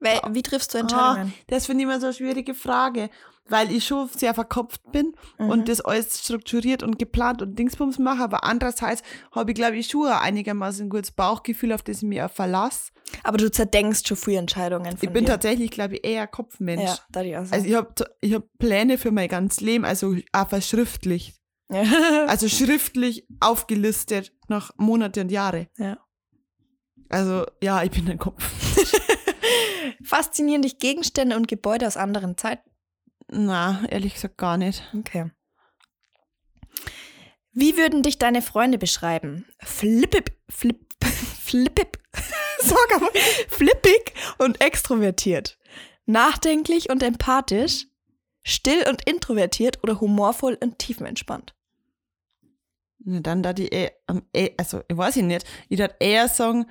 [0.00, 1.32] Wel- Wie triffst du Entscheidungen?
[1.48, 3.08] Das finde ich immer so eine schwierige Frage,
[3.48, 5.50] weil ich schon sehr verkopft bin Mhm.
[5.50, 9.86] und das alles strukturiert und geplant und Dingsbums mache, aber andererseits habe ich, glaube ich,
[9.88, 12.90] schon ein einigermaßen gutes Bauchgefühl, auf das ich mich auch verlasse.
[13.22, 15.32] Aber du zerdenkst schon früh Entscheidungen von Ich bin dir.
[15.32, 16.82] tatsächlich, glaube ich, eher Kopfmensch.
[16.82, 17.54] Ja, da die auch so.
[17.54, 21.36] Also ich habe ich hab Pläne für mein ganzes Leben, also auch verschriftlicht.
[21.70, 21.82] ja.
[22.26, 25.68] Also schriftlich aufgelistet nach Monate und Jahre.
[25.78, 25.98] ja.
[27.08, 28.42] Also ja, ich bin ein Kopf.
[30.02, 32.68] Faszinieren dich Gegenstände und Gebäude aus anderen Zeiten?
[33.28, 34.82] Na, ehrlich gesagt gar nicht.
[34.98, 35.30] Okay.
[37.52, 39.46] Wie würden dich deine Freunde beschreiben?
[39.62, 41.98] Flippig, flip, flippig,
[42.58, 43.08] sag aber,
[43.48, 45.58] flippig und extrovertiert.
[46.06, 47.86] Nachdenklich und empathisch.
[48.46, 51.54] Still und introvertiert oder humorvoll und tiefenentspannt.
[52.98, 53.92] Na, dann da die eh-
[54.58, 56.66] also ich weiß ich nicht, ich würde eher sagen,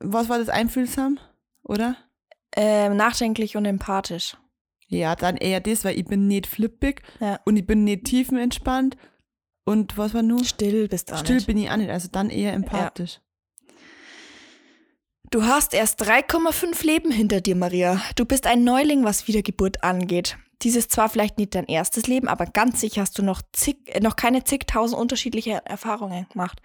[0.00, 1.18] was war das einfühlsam,
[1.62, 1.96] oder?
[2.56, 4.36] Ähm, nachdenklich und empathisch.
[4.86, 7.40] Ja, dann eher das, weil ich bin nicht flippig Ja.
[7.44, 8.96] und ich bin nicht tiefenentspannt
[9.64, 10.44] und was war nur?
[10.44, 11.46] Still bist du auch Still nicht.
[11.46, 13.20] bin ich auch nicht, also dann eher empathisch.
[15.30, 18.00] Du hast erst 3,5 Leben hinter dir, Maria.
[18.14, 20.36] Du bist ein Neuling, was Wiedergeburt angeht.
[20.62, 24.00] dieses zwar vielleicht nicht dein erstes Leben, aber ganz sicher hast du noch, zig, äh,
[24.00, 26.62] noch keine zigtausend unterschiedliche Erfahrungen gemacht.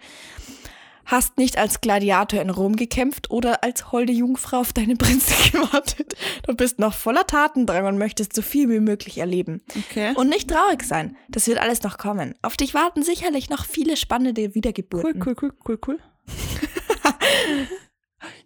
[1.10, 6.14] Hast nicht als Gladiator in Rom gekämpft oder als holde Jungfrau auf deine Prinzessin gewartet.
[6.46, 9.60] Du bist noch voller Tatendrang und möchtest so viel wie möglich erleben.
[9.76, 10.14] Okay.
[10.14, 11.16] Und nicht traurig sein.
[11.28, 12.36] Das wird alles noch kommen.
[12.42, 15.20] Auf dich warten sicherlich noch viele spannende Wiedergeburten.
[15.20, 15.98] Cool, cool, cool, cool, cool.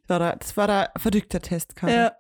[0.00, 1.94] das, war der, das war der verrückte Test, Karin.
[1.94, 2.16] Ja.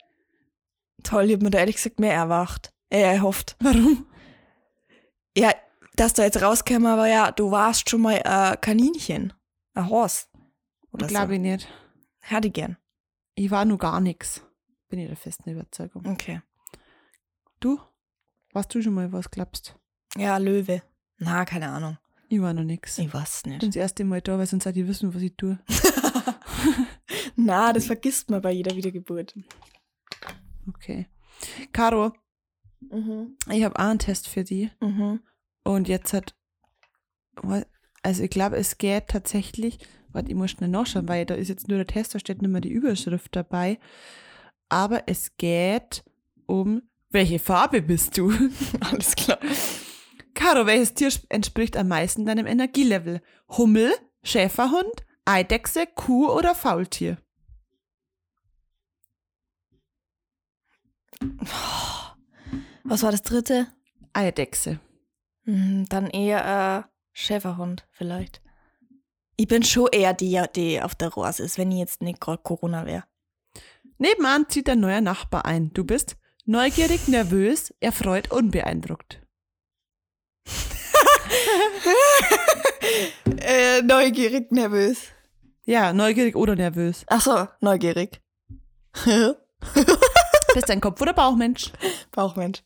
[1.04, 2.70] Toll, ich hab mir da ehrlich gesagt mehr erwacht.
[2.90, 3.56] Äh, erhofft.
[3.60, 4.06] Warum?
[5.34, 5.52] Ja,
[5.96, 9.32] dass da jetzt rauskäme, aber ja, du warst schon mal äh, Kaninchen.
[9.72, 10.33] Ein Horst.
[10.94, 11.32] Oder Glaube so.
[11.34, 11.68] ich nicht.
[12.20, 12.76] Hätte ich gern.
[13.34, 14.42] Ich war nur gar nichts.
[14.88, 16.06] Bin ich der festen Überzeugung.
[16.06, 16.40] Okay.
[17.60, 17.80] Du?
[18.52, 19.76] Warst du schon mal was glaubst?
[20.16, 20.82] Ja, Löwe.
[21.18, 21.98] Na, keine Ahnung.
[22.28, 22.98] Ich war noch nix.
[22.98, 23.66] Ich Ich weiß bin nicht.
[23.66, 25.58] das erste Mal da, weil sonst seid ihr wissen, was ich tue.
[27.36, 29.34] Na, das vergisst man bei jeder Wiedergeburt.
[30.68, 31.06] Okay.
[31.72, 32.12] Caro,
[32.80, 33.36] Mhm.
[33.50, 34.70] ich habe auch einen Test für die.
[34.80, 35.20] Mhm.
[35.64, 36.36] Und jetzt hat.
[38.02, 39.78] Also, ich glaube, es geht tatsächlich.
[40.14, 42.50] Warte, ich muss schnell nachschauen, weil da ist jetzt nur der Test, da steht nicht
[42.50, 43.78] mehr die Überschrift dabei.
[44.68, 46.04] Aber es geht
[46.46, 46.82] um.
[47.10, 48.32] Welche Farbe bist du?
[48.80, 49.38] Alles klar.
[50.34, 53.20] Caro, welches Tier sp- entspricht am meisten deinem Energielevel?
[53.56, 53.92] Hummel,
[54.24, 57.18] Schäferhund, Eidechse, Kuh oder Faultier?
[62.84, 63.68] Was war das dritte?
[64.12, 64.80] Eidechse.
[65.44, 68.42] Hm, Dann eher äh, Schäferhund vielleicht.
[69.36, 72.42] Ich bin schon eher die, die auf der Rohrs ist, wenn ich jetzt nicht gerade
[72.42, 73.04] Corona wäre.
[73.98, 75.72] Nebenan zieht ein neuer Nachbar ein.
[75.72, 79.20] Du bist neugierig, nervös, erfreut, unbeeindruckt.
[83.38, 85.08] Äh, neugierig, nervös.
[85.64, 87.04] Ja, neugierig oder nervös.
[87.08, 88.22] Ach so, neugierig.
[90.54, 91.72] Bist ein Kopf- oder Bauchmensch?
[92.12, 92.62] Bauchmensch.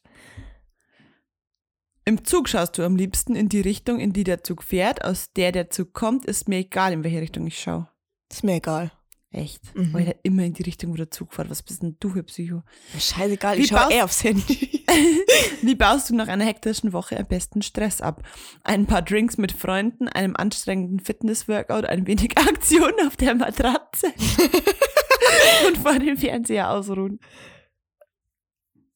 [2.08, 5.04] Im Zug schaust du am liebsten in die Richtung, in die der Zug fährt.
[5.04, 7.86] Aus der der Zug kommt, ist mir egal, in welche Richtung ich schaue.
[8.32, 8.90] Ist mir egal.
[9.30, 9.76] Echt?
[9.76, 9.92] Mhm.
[9.92, 11.50] Weil er immer in die Richtung, wo der Zug fährt.
[11.50, 12.62] Was bist denn du für Psycho?
[12.98, 14.86] Scheißegal, Wie ich schaue eh aufs Handy.
[15.60, 18.22] Wie baust du nach einer hektischen Woche am besten Stress ab?
[18.64, 24.06] Ein paar Drinks mit Freunden, einem anstrengenden Fitnessworkout, ein wenig Aktion auf der Matratze
[25.68, 27.20] und vor dem Fernseher ausruhen.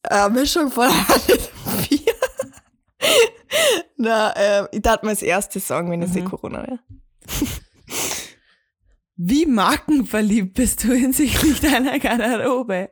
[0.09, 1.42] äh, Mischung von alles.
[4.03, 6.15] Na, äh, ich dachte mal das erste Song, wenn es Mhm.
[6.15, 6.79] nicht Corona wäre.
[9.15, 12.89] Wie markenverliebt bist du hinsichtlich deiner Garderobe?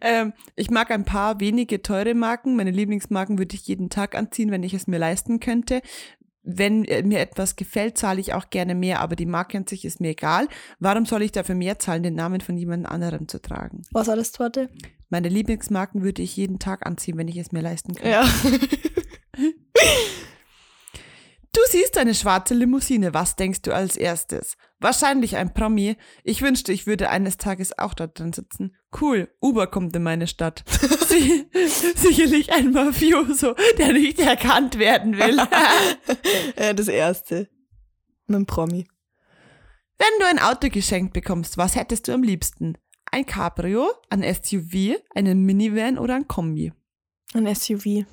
[0.00, 2.56] Ähm, ich mag ein paar wenige teure Marken.
[2.56, 5.80] Meine Lieblingsmarken würde ich jeden Tag anziehen, wenn ich es mir leisten könnte.
[6.42, 9.84] Wenn äh, mir etwas gefällt, zahle ich auch gerne mehr, aber die Marke an sich
[9.84, 10.48] ist mir egal.
[10.80, 13.82] Warum soll ich dafür mehr zahlen, den Namen von jemand anderem zu tragen?
[13.92, 14.68] Was das zweite?
[15.08, 18.10] Meine Lieblingsmarken würde ich jeden Tag anziehen, wenn ich es mir leisten könnte.
[18.10, 18.24] Ja.
[21.52, 23.14] Du siehst eine schwarze Limousine.
[23.14, 24.56] Was denkst du als erstes?
[24.80, 25.96] Wahrscheinlich ein Promi.
[26.22, 28.76] Ich wünschte, ich würde eines Tages auch dort drin sitzen.
[29.00, 30.62] Cool, Uber kommt in meine Stadt.
[31.08, 31.48] Sie,
[31.96, 35.38] sicherlich ein Mafioso, der nicht erkannt werden will.
[36.56, 37.48] äh, das erste.
[38.28, 38.86] Dem Promi.
[39.98, 42.78] Wenn du ein Auto geschenkt bekommst, was hättest du am liebsten?
[43.10, 46.72] Ein Cabrio, ein SUV, einen Minivan oder ein Kombi?
[47.34, 48.04] Ein SUV.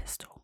[0.00, 0.40] Umweltverpestung.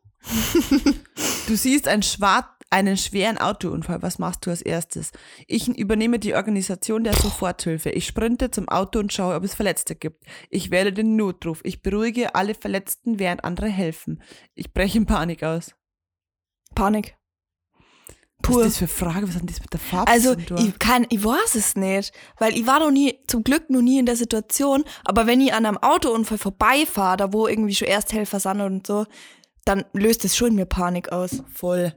[1.46, 4.02] du siehst ein schwarz, einen schweren Autounfall.
[4.02, 5.12] Was machst du als erstes?
[5.46, 7.90] Ich übernehme die Organisation der Soforthilfe.
[7.90, 10.24] Ich sprinte zum Auto und schaue, ob es Verletzte gibt.
[10.50, 11.60] Ich wähle den Notruf.
[11.64, 14.20] Ich beruhige alle Verletzten, während andere helfen.
[14.54, 15.74] Ich breche in Panik aus.
[16.74, 17.16] Panik.
[18.38, 18.62] Was Pur.
[18.62, 19.28] ist das für Frage?
[19.28, 22.54] Was hat denn das mit der Farbe Also, ich kann, ich weiß es nicht, weil
[22.54, 25.64] ich war noch nie, zum Glück noch nie in der Situation, aber wenn ich an
[25.64, 29.06] einem Autounfall vorbeifahre, da wo irgendwie schon Ersthelfer sind und so,
[29.66, 31.42] dann löst es schon mir Panik aus.
[31.52, 31.92] Voll.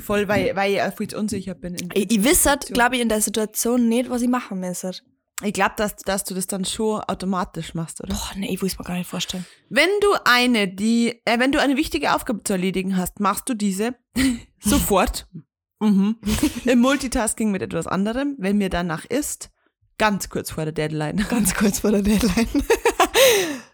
[0.00, 1.74] Voll, weil, weil ich viel zu unsicher bin.
[1.74, 2.74] in Ich, ich wisse, Situation.
[2.74, 4.92] glaube ich, in der Situation nicht, was ich machen müsste.
[5.42, 8.14] Ich glaube, dass, dass du das dann schon automatisch machst, oder?
[8.14, 9.44] Boah, nee, ich will es mir gar nicht vorstellen.
[9.68, 13.54] Wenn du eine, die, äh, wenn du eine wichtige Aufgabe zu erledigen hast, machst du
[13.54, 13.94] diese
[14.60, 15.28] sofort.
[15.80, 16.18] Mhm.
[16.64, 19.50] Im Multitasking mit etwas anderem, wenn mir danach ist,
[19.96, 21.24] ganz kurz vor der Deadline.
[21.28, 22.48] Ganz kurz vor der Deadline.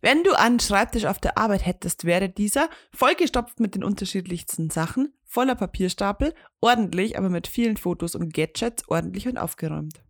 [0.00, 5.12] Wenn du einen Schreibtisch auf der Arbeit hättest, wäre dieser vollgestopft mit den unterschiedlichsten Sachen,
[5.26, 10.02] voller Papierstapel, ordentlich, aber mit vielen Fotos und Gadgets, ordentlich und aufgeräumt.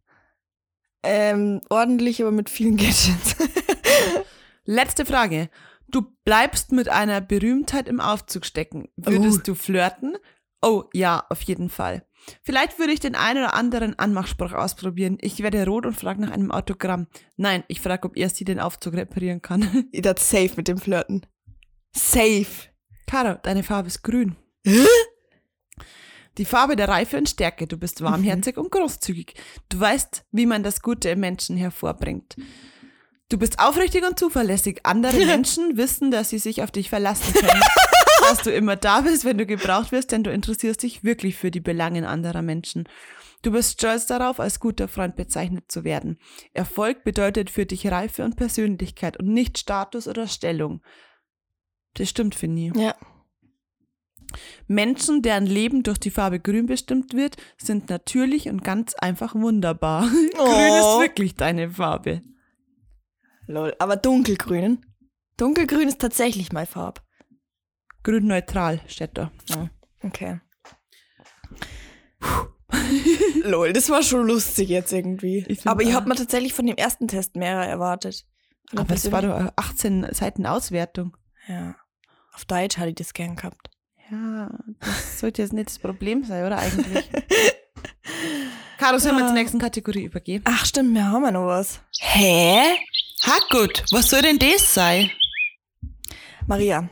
[1.02, 3.36] ähm, ordentlich, aber mit vielen Gadgets.
[4.64, 5.48] Letzte Frage.
[5.88, 8.88] Du bleibst mit einer Berühmtheit im Aufzug stecken.
[8.96, 9.42] Würdest Oh.
[9.46, 10.16] du flirten
[10.62, 12.04] Oh ja, auf jeden Fall.
[12.42, 15.16] Vielleicht würde ich den einen oder anderen Anmachspruch ausprobieren.
[15.20, 17.06] Ich werde rot und frage nach einem Autogramm.
[17.36, 19.88] Nein, ich frage, ob er sie den Aufzug reparieren kann.
[19.92, 21.26] Ihr seid safe mit dem Flirten.
[21.96, 22.46] Safe.
[23.06, 24.36] Caro, deine Farbe ist grün.
[26.38, 27.66] Die Farbe der Reife und Stärke.
[27.66, 29.34] Du bist warmherzig und großzügig.
[29.68, 32.36] Du weißt, wie man das Gute im Menschen hervorbringt.
[33.28, 34.80] Du bist aufrichtig und zuverlässig.
[34.84, 37.62] Andere Menschen wissen, dass sie sich auf dich verlassen können.
[38.20, 41.50] dass du immer da bist, wenn du gebraucht wirst, denn du interessierst dich wirklich für
[41.50, 42.88] die Belangen anderer Menschen.
[43.42, 46.18] Du bist stolz darauf, als guter Freund bezeichnet zu werden.
[46.52, 50.82] Erfolg bedeutet für dich Reife und Persönlichkeit und nicht Status oder Stellung.
[51.94, 52.76] Das stimmt, ich.
[52.76, 52.94] Ja.
[54.68, 60.02] Menschen, deren Leben durch die Farbe grün bestimmt wird, sind natürlich und ganz einfach wunderbar.
[60.08, 61.00] Grün ist Oh.
[61.00, 62.22] wirklich deine Farbe.
[63.46, 63.74] Lol.
[63.80, 64.84] Aber dunkelgrün.
[65.36, 67.00] Dunkelgrün ist tatsächlich meine Farbe.
[68.02, 69.30] Grün neutral steht da.
[70.02, 70.40] Okay.
[73.42, 75.44] Lol, das war schon lustig jetzt irgendwie.
[75.48, 78.24] Ich Aber ich habe mir tatsächlich von dem ersten Test mehr erwartet.
[78.76, 81.16] Aber es war doch eine 18 Seiten Auswertung.
[81.48, 81.74] Ja.
[82.32, 83.70] Auf Deutsch hatte ich das gern gehabt.
[84.10, 87.08] Ja, das sollte jetzt nicht das Problem sein, oder eigentlich?
[88.78, 90.42] Caro, sollen wir zur nächsten Kategorie übergehen?
[90.46, 91.80] Ach stimmt, wir haben ja noch was.
[92.00, 92.76] Hä?
[93.24, 93.84] Ha, gut.
[93.90, 95.10] Was soll denn das sein?
[96.46, 96.88] Maria,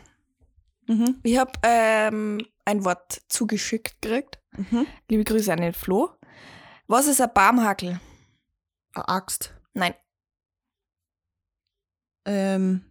[0.89, 1.21] Mhm.
[1.23, 4.39] ich habe ähm, ein Wort zugeschickt gekriegt.
[4.57, 4.87] Mhm.
[5.09, 6.11] Liebe Grüße an den Flo.
[6.87, 8.01] Was ist ein Barmhackel?
[8.95, 9.55] Eine Axt.
[9.75, 9.95] Nein.
[12.25, 12.85] Ähm,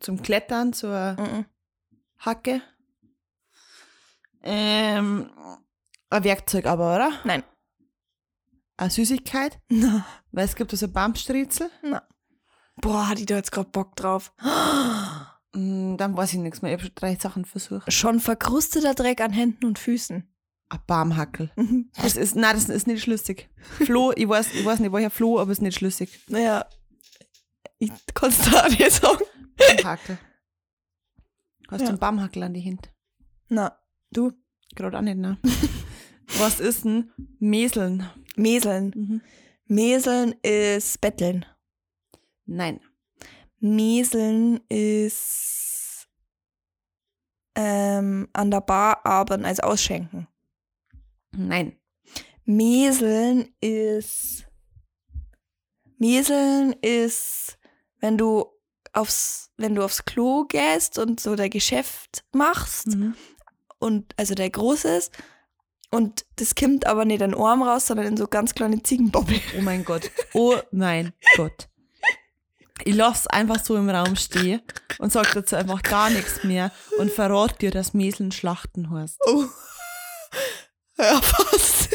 [0.00, 1.44] zum Klettern, zur Mhm.
[2.18, 2.62] Hacke.
[4.42, 5.30] Ähm,
[6.08, 7.12] ein Werkzeug aber, oder?
[7.24, 7.42] Nein.
[8.76, 9.58] Eine Süßigkeit?
[9.68, 10.06] Na.
[10.32, 11.70] Weil es gibt so Baumstriezel.
[12.76, 14.32] Boah, hatte ich da jetzt gerade Bock drauf.
[15.54, 16.70] Mm, Dann weiß ich nichts mehr.
[16.72, 17.92] Ich habe schon drei Sachen versucht.
[17.92, 20.26] Schon verkrusteter Dreck an Händen und Füßen.
[20.68, 21.50] Ein Barmhackel.
[21.56, 21.90] Mhm.
[22.00, 23.48] Das ist, nein, das ist nicht schlüssig.
[23.84, 26.20] Floh, ich weiß, ich weiß nicht, woher Floh, aber es ist nicht schlüssig.
[26.28, 26.64] Naja,
[27.78, 29.24] ich kann es da nicht sagen.
[29.56, 30.18] Barmhackel.
[31.68, 31.88] Hast du Ja.
[31.90, 32.88] einen Barmhackel an die Hände?
[33.48, 33.76] Na,
[34.12, 34.32] du?
[34.76, 35.38] Gerade auch nicht, ne?
[36.38, 38.08] Was ist ein Meseln?
[38.36, 38.92] Meseln.
[38.94, 39.20] Mhm.
[39.66, 41.44] Meseln ist Betteln.
[42.46, 42.80] Nein.
[43.60, 46.08] Meseln ist
[47.54, 50.26] ähm, an der Bar arbeiten, also ausschenken.
[51.32, 51.78] Nein.
[52.44, 54.46] Meseln ist.
[55.98, 57.58] Meseln ist,
[57.98, 58.46] wenn du
[58.92, 63.14] aufs, wenn du aufs Klo gehst und so dein Geschäft machst Mhm.
[63.78, 65.12] und also der groß ist
[65.90, 69.40] und das kommt aber nicht in den Arm raus, sondern in so ganz kleine Ziegenbobbel.
[69.58, 70.10] Oh mein Gott.
[70.34, 71.68] Oh mein Gott.
[72.84, 74.62] Ich lasse einfach so im Raum stehen
[74.98, 79.18] und sag dazu einfach gar nichts mehr und verrat dir, dass Meseln Schlachten heißt.
[79.26, 79.44] Oh.
[80.98, 81.88] Ja, fast.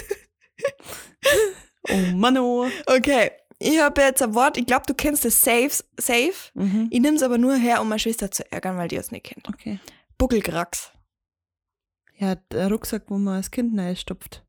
[1.89, 2.67] Oh Mann, oh.
[2.87, 6.51] Okay, ich habe jetzt ein Wort, ich glaube, du kennst das safe, safe.
[6.53, 6.87] Mhm.
[6.91, 9.25] Ich nehme es aber nur her, um meine Schwester zu ärgern, weil die es nicht
[9.25, 9.47] kennt.
[9.47, 9.79] Okay.
[10.17, 10.91] Buckelkrax.
[12.17, 14.45] Ja, der Rucksack, wo man das Kind stopft.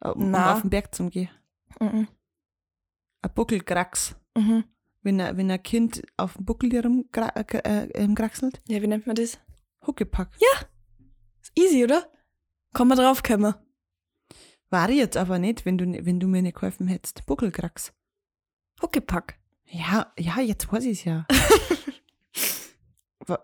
[0.00, 0.54] Um, um Na.
[0.54, 1.30] auf den Berg zu gehen.
[1.80, 2.08] Mhm.
[3.22, 4.14] Ein Buckelkrax.
[4.36, 4.64] Mhm.
[5.02, 7.66] Wenn ein, wenn ein Kind auf dem Buckel herumkraxelt.
[7.66, 8.60] Äh, ähm, kraxelt.
[8.68, 9.38] Ja, wie nennt man das?
[9.86, 10.30] Huckepack.
[11.40, 12.10] Ist easy, oder?
[12.74, 13.54] Kann man drauf kommen.
[14.70, 17.24] War ich jetzt aber nicht, wenn du, wenn du mir nicht geholfen hättest.
[17.26, 17.92] Buckelkrax.
[18.82, 19.38] Huckepack.
[19.66, 21.26] Ja, ja, jetzt weiß ich es ja.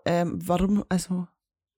[0.05, 1.27] Ähm, warum, also,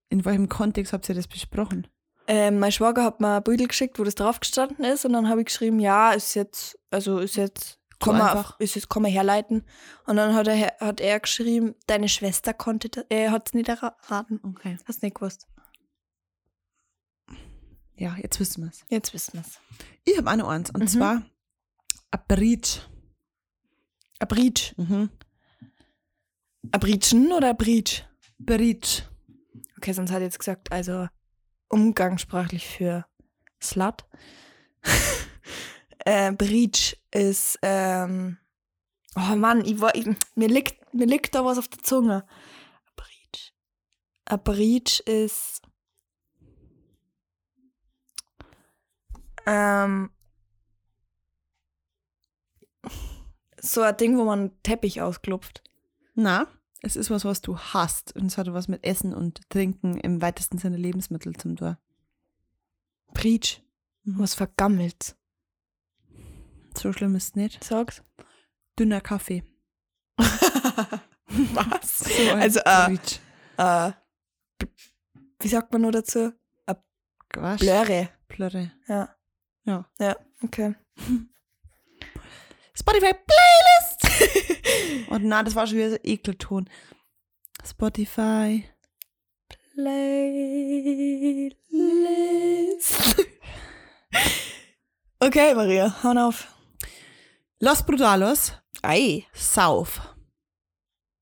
[0.09, 1.87] in welchem Kontext habt ihr das besprochen?
[2.27, 5.29] Ähm, mein Schwager hat mir ein Büdel geschickt, wo das drauf gestanden ist und dann
[5.29, 8.59] habe ich geschrieben, ja, ist jetzt, also ist jetzt, So man, einfach.
[8.59, 9.63] ist kann man herleiten.
[10.05, 13.69] Und dann hat er, hat er geschrieben, deine Schwester konnte, das- er hat es nicht
[13.69, 14.39] erraten.
[14.43, 14.77] Okay.
[14.85, 15.47] Hast nicht gewusst.
[17.95, 18.83] Ja, jetzt wissen wir es.
[18.89, 19.59] Jetzt wissen wir es.
[20.03, 20.87] Ich habe auch noch eins, und Mhm.
[20.87, 21.23] zwar
[22.11, 22.87] ein Breach.
[24.19, 24.73] Ein Breach.
[24.77, 25.09] Mhm.
[26.71, 28.05] Ein Breachen oder ein Breach?
[28.37, 29.03] Breach.
[29.77, 31.07] Okay, sonst hat er jetzt gesagt, also
[31.69, 33.05] umgangssprachlich für
[33.61, 34.05] Slut.
[36.07, 38.37] äh, Breach ist, ähm,
[39.17, 42.25] oh Mann, ich ich, mir, liegt, mir liegt da was auf der Zunge.
[42.25, 43.53] A Breach.
[44.23, 45.61] A Breach ist,
[49.45, 50.09] ähm,
[53.59, 55.61] so ein Ding, wo man einen Teppich ausklopft.
[56.15, 56.47] Na,
[56.81, 58.15] es ist was, was du hast.
[58.15, 61.77] Und es hat was mit Essen und Trinken im weitesten Sinne Lebensmittel zum Tor.
[63.13, 63.61] Breach.
[64.05, 64.19] Mhm.
[64.19, 65.17] Was vergammelt.
[66.77, 67.63] So schlimm ist es nicht.
[67.63, 68.03] Sag's.
[68.77, 69.43] Dünner Kaffee.
[70.17, 71.97] Was?
[72.17, 72.97] So Also, äh,
[73.57, 73.91] äh,
[75.39, 76.31] wie sagt man nur dazu?
[76.65, 76.75] Ein
[77.35, 77.59] was?
[77.59, 78.09] Blöre.
[78.27, 78.71] Blöre.
[78.87, 79.15] Ja.
[79.65, 79.89] Ja.
[79.99, 80.75] Ja, okay.
[82.73, 85.09] Spotify Playlist!
[85.09, 86.69] Und na, das war schon wieder so Ekelton.
[87.65, 88.63] Spotify.
[89.73, 91.57] Playlist.
[95.19, 96.56] okay, Maria, hau auf.
[97.59, 98.53] Los Brutalos.
[98.83, 99.25] Ei.
[99.33, 99.99] Sauf.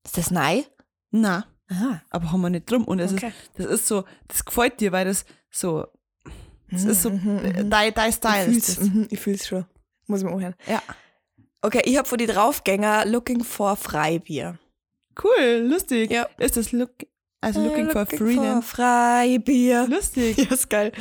[0.04, 0.62] Ist das neu?
[1.10, 2.02] Na, Aha.
[2.10, 2.84] aber haben wir nicht drum.
[2.84, 3.28] Und es Okay.
[3.28, 5.86] ist, das ist so, das gefällt dir, weil das so,
[6.70, 7.70] das ist so, Mhm, äh, mhm.
[7.70, 9.64] dein, dein Style ich fühl's, mhm, ich fühl's schon.
[10.06, 10.54] Muss ich mal anhören.
[10.68, 10.82] Ja.
[11.62, 14.58] Okay, ich hab vor die Draufgänger Looking for Freibier.
[15.22, 16.10] Cool, lustig.
[16.10, 16.24] Ja.
[16.38, 16.90] Ist das look,
[17.40, 18.62] also looking, Äh, for freedom?
[18.62, 19.88] Freibier.
[19.88, 20.36] Lustig.
[20.50, 20.92] Ja, ist geil.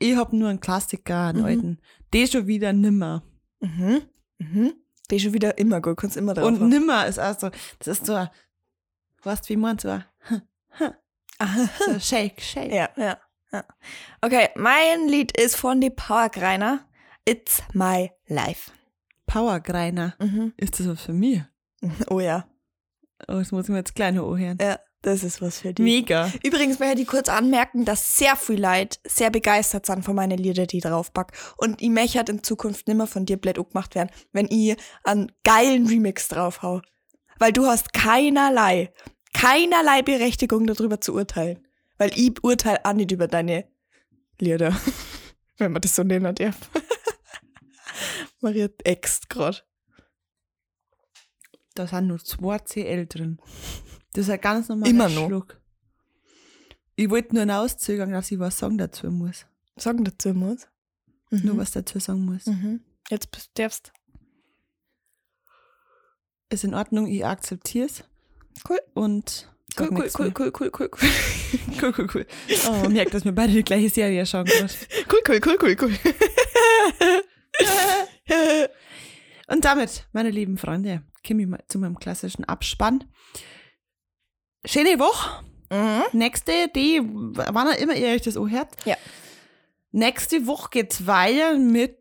[0.00, 1.44] Ich hab nur einen Klassiker, einen Mhm.
[1.44, 1.78] alten.
[2.12, 3.22] Den schon wieder nimmer.
[3.60, 4.02] Mhm.
[4.40, 4.72] Mhm.
[5.10, 6.68] Der ist schon wieder immer gut, kannst immer drauf Und haben.
[6.68, 8.26] nimmer ist auch so, das ist so,
[9.22, 10.04] weißt wie man so, ein-
[11.38, 11.68] Aha.
[11.86, 12.72] so Shake, Shake.
[12.72, 13.18] Ja, ja,
[13.52, 13.64] ja.
[14.20, 16.80] Okay, mein Lied ist von die Powergreiner.
[17.24, 18.70] It's my life.
[19.26, 20.14] Powergreiner.
[20.18, 20.52] Mhm.
[20.56, 21.42] Ist das was für mich?
[22.08, 22.46] Oh ja.
[23.28, 24.58] Oh, das muss ich mir jetzt gleich noch anhören.
[24.60, 25.82] Ja, das ist was für die.
[25.82, 26.30] Mega.
[26.42, 30.66] Übrigens möchte ich kurz anmerken, dass sehr viel Leute sehr begeistert sind von meinen Lieder,
[30.66, 31.32] die ich draufpack.
[31.56, 35.32] Und ich möchte halt in Zukunft nimmer von dir blöd gemacht werden, wenn ich einen
[35.44, 36.82] geilen Remix draufhau.
[37.38, 38.92] Weil du hast keinerlei,
[39.32, 41.66] keinerlei Berechtigung darüber zu urteilen.
[41.96, 43.66] Weil ich urteile auch nicht über deine
[44.38, 44.78] Lieder.
[45.60, 46.56] wenn man das so nennen darf.
[48.40, 49.66] Maria äxt grad.
[51.74, 53.38] Da sind nur zwei CL drin.
[54.12, 55.26] Das ist ein ganz normaler Immer noch.
[55.28, 55.60] Schluck.
[56.96, 59.46] Ich wollte nur hinauszögern, dass ich was sagen dazu muss.
[59.76, 60.66] Sagen dazu muss.
[61.30, 61.40] Mhm.
[61.44, 62.46] Nur was dazu sagen muss.
[62.46, 62.80] Mhm.
[63.08, 63.92] Jetzt bist- darfst.
[66.50, 68.04] Ist in Ordnung, ich akzeptiere es.
[68.68, 68.80] Cool.
[68.94, 69.46] Und
[69.78, 70.34] Cool, cool, cool, mehr.
[70.40, 71.00] cool, cool, cool, cool.
[71.80, 72.26] cool, cool, cool.
[72.68, 74.44] Oh, man merkt, dass wir beide die gleiche Serie schauen.
[74.46, 74.68] gerade.
[75.08, 75.92] Cool, cool, cool, cool, cool.
[79.46, 83.04] Und damit, meine lieben Freunde, komme ich mal zu meinem klassischen Abspann.
[84.64, 85.42] Schöne Woche.
[85.70, 86.02] mhm.
[86.12, 88.68] Nächste, die, wann auch immer ihr euch das anhört.
[88.84, 88.96] Ja.
[89.92, 91.98] Nächste Woche geht's weiter mit,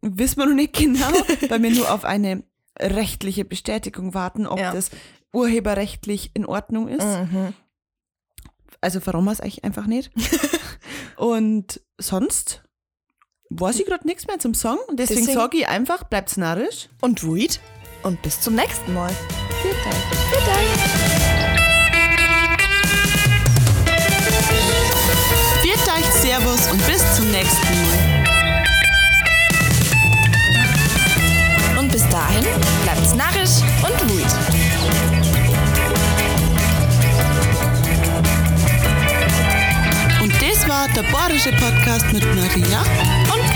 [0.00, 1.06] wissen wir noch nicht genau,
[1.48, 2.42] weil wir nur auf eine
[2.80, 4.72] rechtliche Bestätigung warten, ob Ja.
[4.72, 4.90] das
[5.32, 7.04] urheberrechtlich in Ordnung ist.
[7.04, 7.52] Mhm.
[8.80, 10.10] Also warum wir es eigentlich einfach nicht.
[11.16, 12.64] Und sonst
[13.50, 14.78] weiß ich gerade nichts mehr zum Song.
[14.92, 16.88] Deswegen, Deswegen- sage ich einfach, bleibt's narrisch.
[17.00, 17.60] Und Weed.
[18.02, 19.10] Und bis zum nächsten Mal.
[19.62, 19.71] Viert
[26.32, 27.98] Servus und bis zum nächsten Mal.
[31.78, 32.46] Und bis dahin
[32.84, 34.32] bleibt's narrisch und wut.
[40.22, 42.80] Und das war der Bayerische Podcast mit Maria
[43.34, 43.51] Und